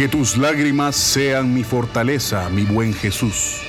Que 0.00 0.08
tus 0.08 0.38
lágrimas 0.38 0.96
sean 0.96 1.52
mi 1.52 1.62
fortaleza, 1.62 2.48
mi 2.48 2.64
buen 2.64 2.94
Jesús. 2.94 3.60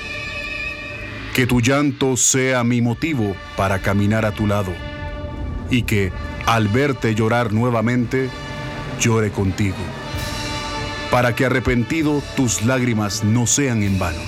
Que 1.35 1.45
tu 1.45 1.59
llanto 1.59 2.15
sea 2.15 2.63
mi 2.63 2.81
motivo 2.81 3.35
para 3.57 3.81
caminar 3.81 4.23
a 4.23 4.31
tu 4.31 4.47
lado. 4.47 4.73
Y 5.69 5.83
que, 5.83 6.13
al 6.45 6.69
verte 6.69 7.15
llorar 7.15 7.51
nuevamente, 7.51 8.29
llore 8.97 9.31
contigo. 9.31 9.75
Para 11.11 11.35
que 11.35 11.47
arrepentido 11.47 12.23
tus 12.37 12.61
lágrimas 12.61 13.25
no 13.25 13.45
sean 13.45 13.83
en 13.83 13.99
vano. 13.99 14.21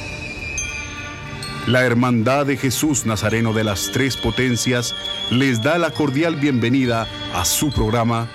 La 1.68 1.86
Hermandad 1.86 2.46
de 2.48 2.58
Jesús 2.58 3.06
Nazareno 3.06 3.54
de 3.54 3.64
las 3.64 3.92
Tres 3.94 4.18
Potencias 4.18 4.94
les 5.32 5.64
da 5.64 5.78
la 5.78 5.92
cordial 5.92 6.36
bienvenida 6.36 7.08
a 7.34 7.46
su 7.46 7.72
programa 7.72 8.28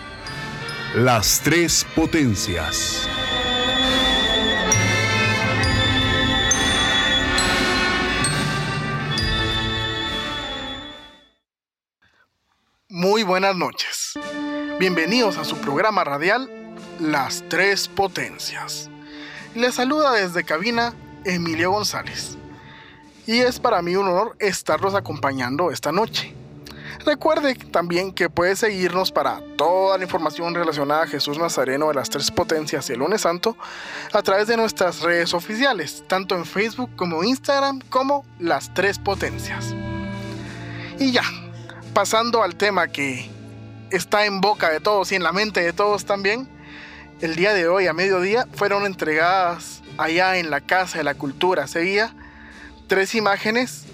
Las 0.94 1.42
Tres 1.44 1.86
Potencias. 1.94 3.06
Buenas 13.28 13.54
noches. 13.54 14.14
Bienvenidos 14.78 15.36
a 15.36 15.44
su 15.44 15.58
programa 15.58 16.02
radial 16.02 16.50
Las 16.98 17.44
Tres 17.50 17.86
Potencias. 17.86 18.88
Les 19.54 19.74
saluda 19.74 20.14
desde 20.14 20.44
cabina 20.44 20.94
Emilio 21.26 21.70
González 21.70 22.38
y 23.26 23.40
es 23.40 23.60
para 23.60 23.82
mí 23.82 23.96
un 23.96 24.08
honor 24.08 24.34
estarlos 24.38 24.94
acompañando 24.94 25.70
esta 25.70 25.92
noche. 25.92 26.34
Recuerde 27.04 27.54
también 27.54 28.12
que 28.12 28.30
puede 28.30 28.56
seguirnos 28.56 29.12
para 29.12 29.42
toda 29.58 29.98
la 29.98 30.04
información 30.04 30.54
relacionada 30.54 31.02
a 31.02 31.06
Jesús 31.06 31.36
Nazareno 31.38 31.88
de 31.88 31.94
las 31.94 32.08
Tres 32.08 32.30
Potencias 32.30 32.88
y 32.88 32.94
el 32.94 33.00
Lunes 33.00 33.20
Santo 33.20 33.58
a 34.10 34.22
través 34.22 34.48
de 34.48 34.56
nuestras 34.56 35.02
redes 35.02 35.34
oficiales, 35.34 36.02
tanto 36.08 36.34
en 36.34 36.46
Facebook 36.46 36.96
como 36.96 37.22
Instagram 37.22 37.82
como 37.90 38.24
las 38.38 38.72
Tres 38.72 38.98
Potencias. 38.98 39.74
Y 40.98 41.12
ya, 41.12 41.22
pasando 41.94 42.42
al 42.42 42.56
tema 42.56 42.88
que 42.88 43.30
está 43.90 44.26
en 44.26 44.40
boca 44.40 44.70
de 44.70 44.80
todos 44.80 45.12
y 45.12 45.16
en 45.16 45.22
la 45.22 45.32
mente 45.32 45.60
de 45.60 45.72
todos 45.72 46.04
también, 46.04 46.48
el 47.20 47.34
día 47.34 47.52
de 47.52 47.68
hoy 47.68 47.86
a 47.86 47.92
mediodía 47.92 48.46
fueron 48.54 48.86
entregadas 48.86 49.82
allá 49.96 50.36
en 50.36 50.50
la 50.50 50.60
Casa 50.60 50.98
de 50.98 51.04
la 51.04 51.14
Cultura 51.14 51.66
Sevilla 51.66 52.14
tres 52.86 53.14
imágenes 53.14 53.84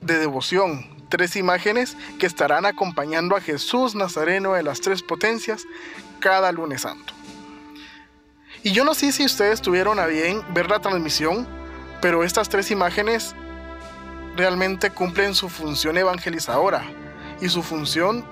de 0.00 0.18
devoción, 0.18 0.86
tres 1.08 1.36
imágenes 1.36 1.96
que 2.18 2.26
estarán 2.26 2.66
acompañando 2.66 3.36
a 3.36 3.40
Jesús 3.40 3.94
Nazareno 3.94 4.54
de 4.54 4.62
las 4.62 4.80
tres 4.80 5.02
potencias 5.02 5.64
cada 6.20 6.50
lunes 6.52 6.82
santo. 6.82 7.12
Y 8.62 8.72
yo 8.72 8.84
no 8.84 8.94
sé 8.94 9.12
si 9.12 9.24
ustedes 9.24 9.60
tuvieron 9.60 9.98
a 9.98 10.06
bien 10.06 10.42
ver 10.54 10.70
la 10.70 10.80
transmisión, 10.80 11.46
pero 12.00 12.24
estas 12.24 12.48
tres 12.48 12.70
imágenes 12.70 13.34
realmente 14.36 14.90
cumplen 14.90 15.34
su 15.34 15.48
función 15.48 15.98
evangelizadora 15.98 16.84
y 17.40 17.48
su 17.48 17.62
función 17.62 18.24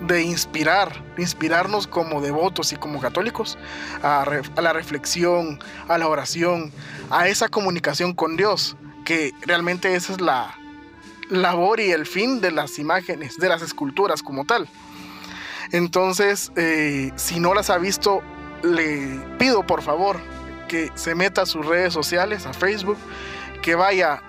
de 0.00 0.22
inspirar, 0.22 0.92
inspirarnos 1.16 1.86
como 1.86 2.20
devotos 2.20 2.72
y 2.72 2.76
como 2.76 3.00
católicos 3.00 3.56
a, 4.02 4.26
la 4.60 4.72
reflexión, 4.72 5.58
a 5.88 5.98
la 5.98 6.08
oración, 6.08 6.70
a 7.10 7.28
esa 7.28 7.48
comunicación 7.48 8.12
con 8.12 8.36
Dios, 8.36 8.76
que 9.04 9.32
realmente 9.42 9.94
esa 9.94 10.12
es 10.12 10.20
la 10.20 10.54
labor 11.30 11.80
y 11.80 11.90
el 11.90 12.06
fin 12.06 12.40
de 12.40 12.50
las 12.50 12.78
imágenes, 12.78 13.38
de 13.38 13.48
las 13.48 13.62
esculturas 13.62 14.22
como 14.22 14.44
tal. 14.44 14.68
Entonces, 15.72 16.52
eh, 16.56 17.12
si 17.16 17.40
no 17.40 17.54
las 17.54 17.70
ha 17.70 17.78
visto, 17.78 18.22
le 18.62 19.20
pido 19.38 19.66
por 19.66 19.82
favor 19.82 20.20
que 20.68 20.90
se 20.94 21.14
meta 21.14 21.42
a 21.42 21.46
sus 21.46 21.64
redes 21.64 21.92
sociales, 21.92 22.46
a 22.46 22.52
Facebook, 22.52 22.98
que 23.62 23.74
vaya 23.74 24.22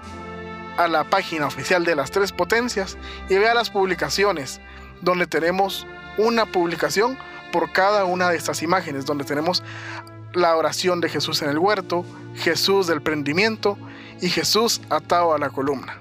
a 0.77 0.87
la 0.87 1.03
página 1.03 1.47
oficial 1.47 1.83
de 1.83 1.95
las 1.95 2.11
tres 2.11 2.31
potencias 2.31 2.97
y 3.29 3.35
vea 3.35 3.53
las 3.53 3.69
publicaciones, 3.69 4.61
donde 5.01 5.27
tenemos 5.27 5.85
una 6.17 6.45
publicación 6.45 7.17
por 7.51 7.71
cada 7.71 8.05
una 8.05 8.29
de 8.29 8.37
estas 8.37 8.61
imágenes, 8.61 9.05
donde 9.05 9.25
tenemos 9.25 9.63
la 10.33 10.55
oración 10.55 11.01
de 11.01 11.09
Jesús 11.09 11.41
en 11.41 11.49
el 11.49 11.57
huerto, 11.57 12.05
Jesús 12.35 12.87
del 12.87 13.01
prendimiento, 13.01 13.77
y 14.21 14.29
Jesús 14.29 14.81
atado 14.89 15.33
a 15.33 15.37
la 15.37 15.49
columna. 15.49 15.99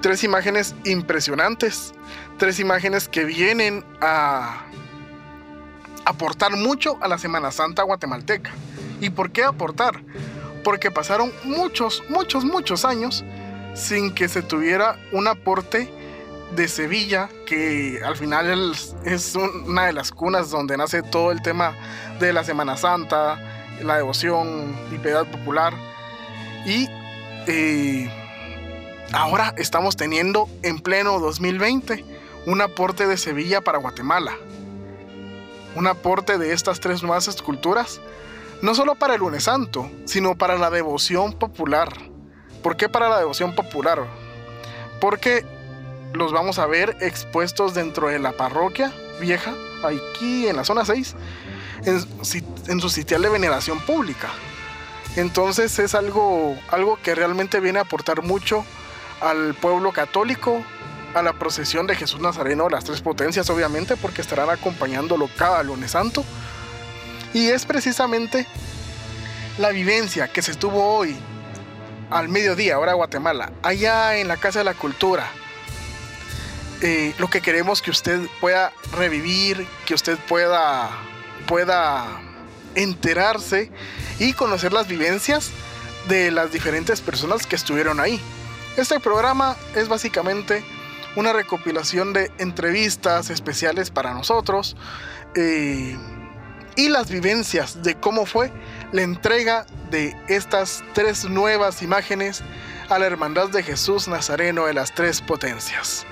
Tres 0.00 0.24
imágenes 0.24 0.74
impresionantes, 0.84 1.92
tres 2.38 2.58
imágenes 2.60 3.08
que 3.08 3.24
vienen 3.24 3.84
a 4.00 4.62
aportar 6.04 6.56
mucho 6.56 6.98
a 7.00 7.08
la 7.08 7.18
Semana 7.18 7.52
Santa 7.52 7.82
guatemalteca. 7.82 8.50
¿Y 9.00 9.10
por 9.10 9.30
qué 9.30 9.44
aportar? 9.44 10.02
Porque 10.64 10.90
pasaron 10.90 11.32
muchos, 11.44 12.02
muchos, 12.08 12.44
muchos 12.44 12.84
años 12.84 13.24
sin 13.74 14.14
que 14.14 14.28
se 14.28 14.42
tuviera 14.42 14.98
un 15.12 15.26
aporte 15.26 15.90
de 16.54 16.68
Sevilla, 16.68 17.28
que 17.46 18.00
al 18.04 18.16
final 18.16 18.72
es 19.04 19.36
una 19.36 19.86
de 19.86 19.92
las 19.92 20.10
cunas 20.10 20.50
donde 20.50 20.76
nace 20.76 21.02
todo 21.02 21.30
el 21.30 21.42
tema 21.42 21.74
de 22.18 22.32
la 22.32 22.44
Semana 22.44 22.76
Santa, 22.76 23.38
la 23.82 23.96
devoción 23.96 24.76
y 24.92 24.98
piedad 24.98 25.26
popular. 25.26 25.72
Y 26.66 26.88
ahora 29.12 29.54
estamos 29.56 29.96
teniendo 29.96 30.48
en 30.62 30.80
pleno 30.80 31.18
2020 31.20 32.04
un 32.46 32.60
aporte 32.60 33.06
de 33.06 33.16
Sevilla 33.16 33.60
para 33.60 33.78
Guatemala. 33.78 34.32
Un 35.76 35.86
aporte 35.86 36.36
de 36.36 36.52
estas 36.52 36.80
tres 36.80 37.02
nuevas 37.02 37.28
esculturas, 37.28 38.00
no 38.60 38.74
solo 38.74 38.96
para 38.96 39.14
el 39.14 39.20
lunes 39.20 39.44
santo, 39.44 39.88
sino 40.04 40.36
para 40.36 40.58
la 40.58 40.68
devoción 40.70 41.32
popular. 41.32 42.09
¿Por 42.62 42.76
qué 42.76 42.88
para 42.88 43.08
la 43.08 43.18
devoción 43.18 43.54
popular? 43.54 44.04
Porque 45.00 45.44
los 46.12 46.32
vamos 46.32 46.58
a 46.58 46.66
ver 46.66 46.96
expuestos 47.00 47.74
dentro 47.74 48.08
de 48.08 48.18
la 48.18 48.32
parroquia 48.32 48.92
vieja, 49.20 49.54
aquí 49.84 50.48
en 50.48 50.56
la 50.56 50.64
zona 50.64 50.84
6, 50.84 51.14
en, 51.84 52.80
su 52.80 52.90
sitial 52.90 53.22
de 53.22 53.28
veneración 53.28 53.80
pública. 53.80 54.28
Entonces 55.16 55.78
es 55.78 55.94
algo, 55.94 56.56
algo 56.70 56.98
que 57.02 57.14
realmente 57.14 57.60
viene 57.60 57.78
a 57.78 57.82
aportar 57.82 58.22
mucho 58.22 58.64
al 59.20 59.54
pueblo 59.54 59.92
católico, 59.92 60.64
a 61.14 61.22
la 61.22 61.32
procesión 61.32 61.86
de 61.86 61.96
Jesús 61.96 62.20
Nazareno, 62.20 62.68
las 62.68 62.84
tres 62.84 63.00
potencias 63.00 63.50
obviamente, 63.50 63.96
porque 63.96 64.22
estarán 64.22 64.50
acompañándolo 64.50 65.28
cada 65.36 65.62
lunes 65.62 65.92
santo. 65.92 66.24
Y 67.34 67.48
es 67.48 67.66
precisamente 67.66 68.46
la 69.58 69.70
vivencia 69.70 70.28
que 70.28 70.42
se 70.42 70.54
tuvo 70.54 70.96
hoy 70.96 71.16
al 72.10 72.28
mediodía, 72.28 72.74
ahora 72.74 72.94
Guatemala, 72.94 73.52
allá 73.62 74.16
en 74.16 74.28
la 74.28 74.36
Casa 74.36 74.60
de 74.60 74.64
la 74.64 74.74
Cultura. 74.74 75.30
Eh, 76.82 77.14
lo 77.18 77.28
que 77.28 77.40
queremos 77.40 77.82
que 77.82 77.90
usted 77.90 78.20
pueda 78.40 78.72
revivir, 78.92 79.66
que 79.86 79.94
usted 79.94 80.18
pueda, 80.28 80.90
pueda 81.46 82.06
enterarse 82.74 83.70
y 84.18 84.32
conocer 84.32 84.72
las 84.72 84.88
vivencias 84.88 85.50
de 86.08 86.30
las 86.30 86.52
diferentes 86.52 87.00
personas 87.00 87.46
que 87.46 87.56
estuvieron 87.56 88.00
ahí. 88.00 88.20
Este 88.76 88.98
programa 88.98 89.56
es 89.74 89.88
básicamente 89.88 90.64
una 91.16 91.32
recopilación 91.32 92.12
de 92.12 92.30
entrevistas 92.38 93.30
especiales 93.30 93.90
para 93.90 94.14
nosotros 94.14 94.76
eh, 95.34 95.96
y 96.76 96.88
las 96.88 97.10
vivencias 97.10 97.82
de 97.82 97.96
cómo 97.96 98.26
fue 98.26 98.50
la 98.92 99.02
entrega 99.02 99.66
de 99.90 100.16
estas 100.28 100.82
tres 100.94 101.28
nuevas 101.28 101.82
imágenes 101.82 102.42
a 102.88 102.98
la 102.98 103.06
Hermandad 103.06 103.48
de 103.50 103.62
Jesús 103.62 104.08
Nazareno 104.08 104.66
de 104.66 104.74
las 104.74 104.92
Tres 104.94 105.20
Potencias. 105.20 106.06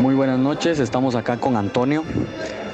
Muy 0.00 0.14
buenas 0.14 0.38
noches, 0.38 0.80
estamos 0.80 1.14
acá 1.14 1.36
con 1.36 1.56
Antonio. 1.56 2.04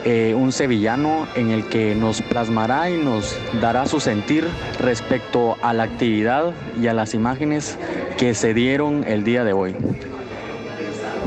Eh, 0.04 0.34
un 0.36 0.52
sevillano 0.52 1.28
en 1.36 1.50
el 1.50 1.68
que 1.68 1.94
nos 1.94 2.22
plasmará 2.22 2.90
y 2.90 2.96
nos 2.96 3.36
dará 3.60 3.86
su 3.86 4.00
sentir 4.00 4.48
respecto 4.80 5.56
a 5.62 5.72
la 5.72 5.84
actividad 5.84 6.52
y 6.80 6.88
a 6.88 6.94
las 6.94 7.14
imágenes 7.14 7.78
que 8.18 8.34
se 8.34 8.52
dieron 8.54 9.04
el 9.06 9.22
día 9.22 9.44
de 9.44 9.52
hoy. 9.52 9.76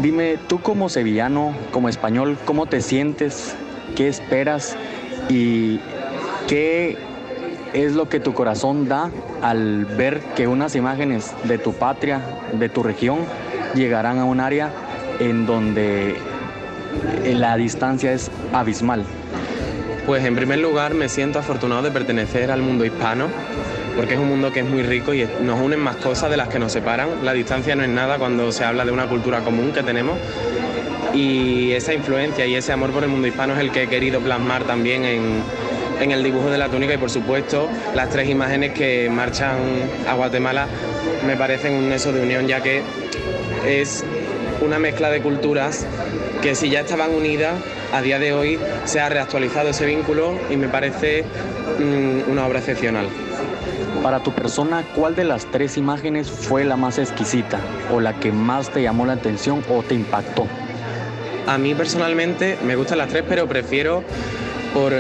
Dime, 0.01 0.37
tú 0.47 0.59
como 0.59 0.89
sevillano, 0.89 1.55
como 1.71 1.87
español, 1.87 2.37
¿cómo 2.43 2.65
te 2.65 2.81
sientes? 2.81 3.55
¿Qué 3.95 4.09
esperas? 4.09 4.75
¿Y 5.29 5.79
qué 6.47 6.97
es 7.73 7.93
lo 7.93 8.07
que 8.07 8.19
tu 8.19 8.33
corazón 8.33 8.87
da 8.87 9.11
al 9.41 9.85
ver 9.85 10.21
que 10.35 10.47
unas 10.47 10.75
imágenes 10.75 11.33
de 11.43 11.57
tu 11.57 11.73
patria, 11.73 12.21
de 12.53 12.69
tu 12.69 12.83
región, 12.83 13.19
llegarán 13.73 14.19
a 14.19 14.25
un 14.25 14.39
área 14.39 14.71
en 15.19 15.45
donde 15.45 16.15
eh, 17.23 17.35
la 17.35 17.57
distancia 17.57 18.13
es 18.13 18.31
abismal. 18.53 19.03
Pues 20.05 20.23
en 20.23 20.35
primer 20.35 20.59
lugar 20.59 20.93
me 20.93 21.09
siento 21.09 21.39
afortunado 21.39 21.81
de 21.81 21.91
pertenecer 21.91 22.51
al 22.51 22.61
mundo 22.61 22.85
hispano, 22.85 23.27
porque 23.95 24.13
es 24.13 24.19
un 24.19 24.29
mundo 24.29 24.51
que 24.51 24.59
es 24.59 24.65
muy 24.65 24.83
rico 24.83 25.13
y 25.13 25.27
nos 25.41 25.59
unen 25.59 25.79
más 25.79 25.95
cosas 25.97 26.29
de 26.29 26.37
las 26.37 26.47
que 26.47 26.59
nos 26.59 26.71
separan. 26.71 27.09
La 27.23 27.33
distancia 27.33 27.75
no 27.75 27.83
es 27.83 27.89
nada 27.89 28.17
cuando 28.17 28.51
se 28.51 28.63
habla 28.63 28.85
de 28.85 28.91
una 28.91 29.07
cultura 29.07 29.39
común 29.41 29.71
que 29.71 29.83
tenemos 29.83 30.17
y 31.13 31.71
esa 31.71 31.93
influencia 31.93 32.45
y 32.45 32.55
ese 32.55 32.73
amor 32.73 32.91
por 32.91 33.03
el 33.03 33.09
mundo 33.09 33.27
hispano 33.27 33.53
es 33.53 33.59
el 33.59 33.71
que 33.71 33.83
he 33.83 33.87
querido 33.87 34.19
plasmar 34.19 34.65
también 34.65 35.05
en, 35.05 35.43
en 35.99 36.11
el 36.11 36.23
dibujo 36.23 36.49
de 36.49 36.57
la 36.57 36.69
túnica 36.69 36.93
y 36.93 36.97
por 36.97 37.09
supuesto 37.09 37.69
las 37.95 38.09
tres 38.09 38.29
imágenes 38.29 38.73
que 38.73 39.09
marchan 39.09 39.57
a 40.07 40.13
Guatemala 40.13 40.67
me 41.25 41.35
parecen 41.35 41.73
un 41.73 41.89
nexo 41.89 42.11
de 42.11 42.21
unión 42.21 42.47
ya 42.47 42.61
que 42.61 42.81
es 43.65 44.03
una 44.61 44.79
mezcla 44.79 45.09
de 45.09 45.21
culturas 45.21 45.85
que 46.41 46.53
si 46.53 46.69
ya 46.69 46.81
estaban 46.81 47.11
unidas, 47.11 47.55
a 47.91 48.01
día 48.01 48.19
de 48.19 48.33
hoy 48.33 48.59
se 48.83 48.99
ha 48.99 49.09
reactualizado 49.09 49.69
ese 49.69 49.85
vínculo 49.85 50.37
y 50.51 50.57
me 50.57 50.67
parece 50.67 51.23
mm, 51.79 52.29
una 52.31 52.45
obra 52.45 52.59
excepcional. 52.59 53.07
Para 54.03 54.19
tu 54.19 54.31
persona, 54.31 54.83
¿cuál 54.93 55.15
de 55.15 55.23
las 55.23 55.47
tres 55.47 55.77
imágenes 55.77 56.29
fue 56.29 56.63
la 56.63 56.77
más 56.77 56.99
exquisita 56.99 57.57
o 57.91 57.99
la 57.99 58.13
que 58.19 58.31
más 58.31 58.69
te 58.69 58.83
llamó 58.83 59.07
la 59.07 59.13
atención 59.13 59.63
o 59.69 59.81
te 59.81 59.95
impactó? 59.95 60.45
A 61.47 61.57
mí 61.57 61.73
personalmente 61.73 62.59
me 62.63 62.75
gustan 62.75 62.99
las 62.99 63.09
tres, 63.09 63.23
pero 63.27 63.47
prefiero 63.47 64.03
por 64.73 64.93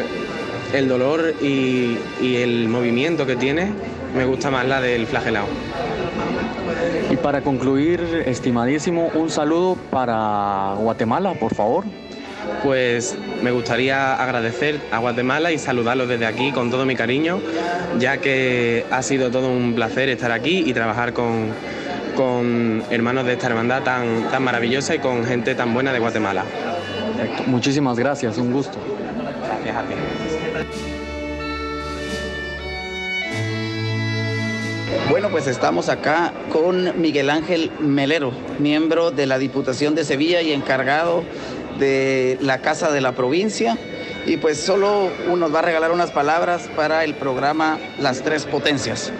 el 0.77 0.87
dolor 0.87 1.33
y, 1.41 1.97
y 2.21 2.35
el 2.37 2.67
movimiento 2.67 3.25
que 3.25 3.35
tiene, 3.35 3.71
me 4.15 4.25
gusta 4.25 4.51
más 4.51 4.65
la 4.65 4.81
del 4.81 5.07
flagelado. 5.07 5.47
Y 7.09 7.15
para 7.17 7.41
concluir, 7.41 8.23
estimadísimo, 8.25 9.09
un 9.13 9.29
saludo 9.29 9.77
para 9.89 10.73
Guatemala, 10.77 11.33
por 11.33 11.53
favor. 11.53 11.85
Pues 12.63 13.17
me 13.41 13.51
gustaría 13.51 14.15
agradecer 14.15 14.79
a 14.91 14.99
Guatemala 14.99 15.51
y 15.51 15.57
saludarlos 15.57 16.07
desde 16.07 16.25
aquí 16.25 16.51
con 16.51 16.71
todo 16.71 16.85
mi 16.85 16.95
cariño, 16.95 17.39
ya 17.99 18.17
que 18.17 18.85
ha 18.91 19.01
sido 19.01 19.31
todo 19.31 19.49
un 19.49 19.73
placer 19.75 20.09
estar 20.09 20.31
aquí 20.31 20.63
y 20.65 20.73
trabajar 20.73 21.13
con, 21.13 21.49
con 22.15 22.83
hermanos 22.89 23.25
de 23.25 23.33
esta 23.33 23.47
hermandad 23.47 23.83
tan, 23.83 24.29
tan 24.29 24.43
maravillosa 24.43 24.95
y 24.95 24.99
con 24.99 25.25
gente 25.25 25.55
tan 25.55 25.73
buena 25.73 25.93
de 25.93 25.99
Guatemala. 25.99 26.43
Muchísimas 27.47 27.97
gracias, 27.97 28.37
un 28.37 28.51
gusto. 28.51 28.77
Gracias 29.63 29.75
a 29.75 29.81
ti. 29.83 29.93
Bueno, 35.09 35.29
pues 35.29 35.45
estamos 35.45 35.89
acá 35.89 36.33
con 36.51 36.99
Miguel 36.99 37.29
Ángel 37.29 37.71
Melero, 37.79 38.31
miembro 38.57 39.11
de 39.11 39.27
la 39.27 39.37
Diputación 39.37 39.93
de 39.93 40.03
Sevilla 40.03 40.41
y 40.41 40.51
encargado 40.51 41.23
de 41.77 42.39
la 42.41 42.59
Casa 42.61 42.91
de 42.91 43.01
la 43.01 43.11
Provincia. 43.11 43.77
Y 44.25 44.37
pues 44.37 44.59
solo 44.59 45.11
nos 45.27 45.53
va 45.53 45.59
a 45.59 45.61
regalar 45.61 45.91
unas 45.91 46.09
palabras 46.09 46.69
para 46.75 47.03
el 47.03 47.13
programa 47.13 47.77
Las 47.99 48.23
Tres 48.23 48.45
Potencias. 48.45 49.11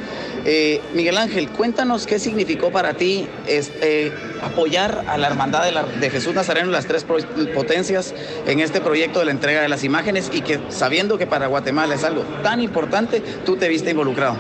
Eh, 0.43 0.81
Miguel 0.95 1.17
Ángel, 1.17 1.49
cuéntanos 1.49 2.07
qué 2.07 2.17
significó 2.17 2.71
para 2.71 2.95
ti 2.95 3.27
este, 3.47 4.11
apoyar 4.43 5.05
a 5.07 5.17
la 5.19 5.27
Hermandad 5.27 5.63
de, 5.63 5.99
de, 5.99 6.09
Jesús 6.09 6.33
Nazareno, 6.33 6.69
las 6.69 6.85
tres 6.85 7.03
potencias, 7.03 8.13
en 8.45 8.59
este 8.59 8.79
proyecto 8.79 9.19
de 9.19 9.25
la 9.25 9.31
entrega 9.31 9.61
de 9.61 9.69
las 9.69 9.83
imágenes 9.83 10.29
y 10.31 10.41
que 10.41 10.59
sabiendo 10.69 11.17
que 11.17 11.25
para 11.25 11.47
Guatemala 11.47 11.95
es 11.95 12.03
algo 12.03 12.21
tan 12.43 12.59
importante, 12.59 13.21
tú 13.43 13.57
te 13.57 13.67
viste 13.67 13.89
involucrado. 13.89 14.37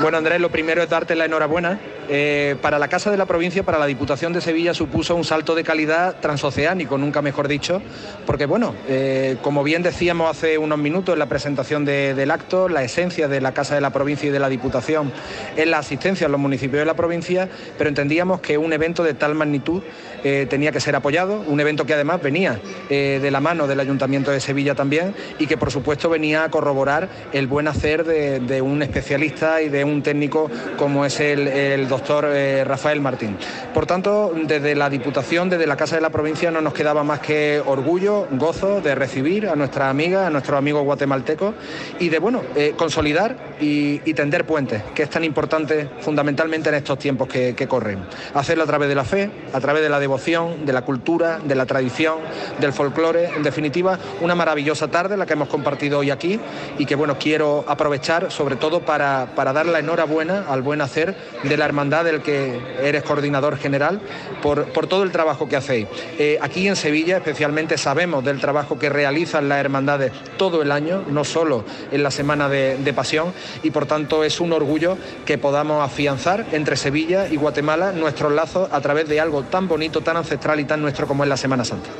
Bueno, 0.00 0.18
Andrés, 0.18 0.40
lo 0.40 0.50
primero 0.50 0.82
es 0.82 0.88
darte 0.88 1.14
la 1.14 1.24
enhorabuena. 1.24 1.78
Eh, 2.08 2.56
para 2.60 2.78
la 2.78 2.88
Casa 2.88 3.10
de 3.10 3.16
la 3.16 3.26
Provincia, 3.26 3.62
para 3.62 3.78
la 3.78 3.86
Diputación 3.86 4.32
de 4.32 4.40
Sevilla, 4.40 4.74
supuso 4.74 5.14
un 5.16 5.24
salto 5.24 5.54
de 5.54 5.64
calidad 5.64 6.16
transoceánico, 6.20 6.98
nunca 6.98 7.22
mejor 7.22 7.48
dicho, 7.48 7.80
porque, 8.26 8.46
bueno, 8.46 8.74
eh, 8.88 9.36
como 9.42 9.62
bien 9.64 9.82
decíamos 9.82 10.30
hace 10.30 10.58
unos 10.58 10.78
minutos 10.78 11.14
en 11.14 11.18
la 11.18 11.26
presentación 11.26 11.84
de, 11.84 12.14
del 12.14 12.30
acto, 12.30 12.68
la 12.68 12.82
esencia 12.82 13.28
de 13.28 13.40
la 13.40 13.54
Casa 13.54 13.74
de 13.74 13.80
la 13.80 13.90
Provincia 13.90 14.28
y 14.28 14.32
de 14.32 14.38
la 14.38 14.48
Diputación 14.48 15.12
es 15.56 15.66
la 15.66 15.78
asistencia 15.78 16.26
a 16.26 16.30
los 16.30 16.40
municipios 16.40 16.80
de 16.80 16.84
la 16.84 16.94
provincia, 16.94 17.48
pero 17.78 17.88
entendíamos 17.88 18.40
que 18.40 18.58
un 18.58 18.72
evento 18.72 19.02
de 19.02 19.14
tal 19.14 19.34
magnitud 19.34 19.82
eh, 20.24 20.46
tenía 20.48 20.72
que 20.72 20.80
ser 20.80 20.96
apoyado, 20.96 21.42
un 21.46 21.60
evento 21.60 21.86
que 21.86 21.94
además 21.94 22.20
venía 22.22 22.60
de 22.88 23.30
la 23.30 23.40
mano 23.40 23.66
del 23.66 23.80
Ayuntamiento 23.80 24.30
de 24.30 24.40
Sevilla 24.40 24.74
también 24.74 25.14
y 25.38 25.46
que 25.46 25.56
por 25.56 25.70
supuesto 25.70 26.08
venía 26.08 26.44
a 26.44 26.50
corroborar 26.50 27.08
el 27.32 27.46
buen 27.46 27.68
hacer 27.68 28.04
de, 28.04 28.40
de 28.40 28.62
un 28.62 28.82
especialista 28.82 29.62
y 29.62 29.68
de 29.68 29.84
un 29.84 30.02
técnico 30.02 30.50
como 30.76 31.04
es 31.04 31.20
el, 31.20 31.48
el 31.48 31.88
doctor 31.94 32.26
eh, 32.28 32.64
Rafael 32.64 33.00
Martín. 33.00 33.36
Por 33.72 33.86
tanto, 33.86 34.32
desde 34.34 34.74
la 34.74 34.90
Diputación, 34.90 35.48
desde 35.48 35.66
la 35.66 35.76
Casa 35.76 35.94
de 35.94 36.02
la 36.02 36.10
Provincia 36.10 36.50
no 36.50 36.60
nos 36.60 36.74
quedaba 36.74 37.04
más 37.04 37.20
que 37.20 37.62
orgullo, 37.64 38.26
gozo 38.32 38.80
de 38.80 38.96
recibir 38.96 39.46
a 39.48 39.54
nuestras 39.54 39.90
amigas, 39.90 40.26
a 40.26 40.30
nuestros 40.30 40.58
amigos 40.58 40.82
guatemaltecos 40.82 41.54
y 42.00 42.08
de 42.08 42.18
bueno, 42.18 42.42
eh, 42.56 42.74
consolidar 42.76 43.54
y, 43.60 43.98
tender 44.14 44.44
puentes, 44.44 44.82
que 44.94 45.02
es 45.04 45.10
tan 45.10 45.24
importante 45.24 45.88
fundamentalmente 46.00 46.68
en 46.68 46.76
estos 46.76 46.98
tiempos 46.98 47.26
que, 47.26 47.54
que 47.54 47.66
corren. 47.66 48.04
Hacerlo 48.34 48.62
a 48.62 48.66
través 48.66 48.88
de 48.88 48.94
la 48.94 49.04
fe, 49.04 49.30
a 49.52 49.60
través 49.60 49.82
de 49.82 49.88
la 49.88 49.98
devoción 49.98 50.66
de 50.66 50.72
la 50.72 50.82
cultura, 50.82 51.40
de 51.42 51.54
la 51.54 51.66
tradición, 51.66 52.18
del 52.60 52.72
folclore. 52.72 53.30
En 53.36 53.42
definitiva, 53.42 53.98
una 54.20 54.34
maravillosa 54.36 54.88
tarde 54.88 55.16
la 55.16 55.26
que 55.26 55.32
hemos 55.32 55.48
compartido 55.48 55.98
hoy 55.98 56.10
aquí 56.10 56.38
y 56.78 56.86
que 56.86 56.94
bueno, 56.94 57.18
quiero 57.18 57.64
aprovechar 57.66 58.30
sobre 58.30 58.56
todo 58.56 58.80
para, 58.80 59.34
para 59.34 59.52
dar 59.52 59.66
la 59.66 59.80
enhorabuena 59.80 60.44
al 60.48 60.62
buen 60.62 60.80
hacer 60.80 61.16
de 61.42 61.56
la 61.56 61.64
hermandad 61.64 61.83
del 61.90 62.22
que 62.22 62.58
eres 62.82 63.02
coordinador 63.02 63.58
general 63.58 64.00
por, 64.42 64.64
por 64.72 64.86
todo 64.86 65.02
el 65.02 65.12
trabajo 65.12 65.48
que 65.48 65.56
hacéis. 65.56 65.86
Eh, 66.18 66.38
aquí 66.40 66.66
en 66.66 66.76
Sevilla 66.76 67.18
especialmente 67.18 67.76
sabemos 67.78 68.24
del 68.24 68.40
trabajo 68.40 68.78
que 68.78 68.88
realizan 68.88 69.48
las 69.48 69.58
hermandades 69.58 70.12
todo 70.36 70.62
el 70.62 70.72
año, 70.72 71.04
no 71.08 71.24
solo 71.24 71.64
en 71.92 72.02
la 72.02 72.10
semana 72.10 72.48
de, 72.48 72.78
de 72.78 72.92
pasión 72.92 73.32
y 73.62 73.70
por 73.70 73.86
tanto 73.86 74.24
es 74.24 74.40
un 74.40 74.52
orgullo 74.52 74.96
que 75.26 75.38
podamos 75.38 75.84
afianzar 75.84 76.46
entre 76.52 76.76
Sevilla 76.76 77.28
y 77.28 77.36
Guatemala 77.36 77.92
nuestros 77.92 78.32
lazos 78.32 78.68
a 78.72 78.80
través 78.80 79.08
de 79.08 79.20
algo 79.20 79.42
tan 79.42 79.68
bonito, 79.68 80.00
tan 80.00 80.16
ancestral 80.16 80.60
y 80.60 80.64
tan 80.64 80.80
nuestro 80.80 81.06
como 81.06 81.24
es 81.24 81.28
la 81.28 81.36
Semana 81.36 81.64
Santa. 81.64 81.90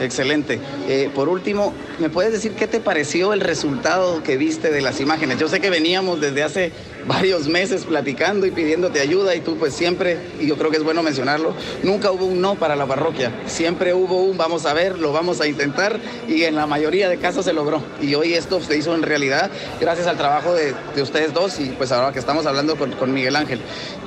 Excelente. 0.00 0.58
Eh, 0.88 1.10
por 1.14 1.28
último, 1.28 1.72
¿me 2.00 2.10
puedes 2.10 2.32
decir 2.32 2.52
qué 2.52 2.66
te 2.66 2.80
pareció 2.80 3.32
el 3.32 3.40
resultado 3.40 4.22
que 4.22 4.36
viste 4.36 4.70
de 4.70 4.80
las 4.80 5.00
imágenes? 5.00 5.38
Yo 5.38 5.48
sé 5.48 5.60
que 5.60 5.70
veníamos 5.70 6.20
desde 6.20 6.42
hace 6.42 6.72
varios 7.06 7.48
meses 7.48 7.84
platicando 7.84 8.46
y 8.46 8.50
pidiéndote 8.50 9.00
ayuda 9.00 9.34
y 9.34 9.40
tú 9.40 9.56
pues 9.56 9.74
siempre, 9.74 10.18
y 10.40 10.46
yo 10.46 10.56
creo 10.56 10.70
que 10.70 10.78
es 10.78 10.82
bueno 10.82 11.02
mencionarlo, 11.02 11.54
nunca 11.82 12.10
hubo 12.10 12.24
un 12.24 12.40
no 12.40 12.56
para 12.56 12.74
la 12.74 12.86
parroquia. 12.86 13.30
Siempre 13.46 13.94
hubo 13.94 14.22
un 14.22 14.36
vamos 14.36 14.66
a 14.66 14.74
ver, 14.74 14.98
lo 14.98 15.12
vamos 15.12 15.40
a 15.40 15.46
intentar 15.46 16.00
y 16.26 16.42
en 16.42 16.56
la 16.56 16.66
mayoría 16.66 17.08
de 17.08 17.18
casos 17.18 17.44
se 17.44 17.52
logró. 17.52 17.82
Y 18.02 18.14
hoy 18.16 18.34
esto 18.34 18.60
se 18.60 18.76
hizo 18.76 18.94
en 18.94 19.02
realidad 19.02 19.50
gracias 19.80 20.06
al 20.08 20.16
trabajo 20.16 20.54
de, 20.54 20.74
de 20.94 21.02
ustedes 21.02 21.32
dos 21.32 21.60
y 21.60 21.66
pues 21.70 21.92
ahora 21.92 22.12
que 22.12 22.18
estamos 22.18 22.46
hablando 22.46 22.76
con, 22.76 22.92
con 22.92 23.12
Miguel 23.12 23.36
Ángel. 23.36 23.60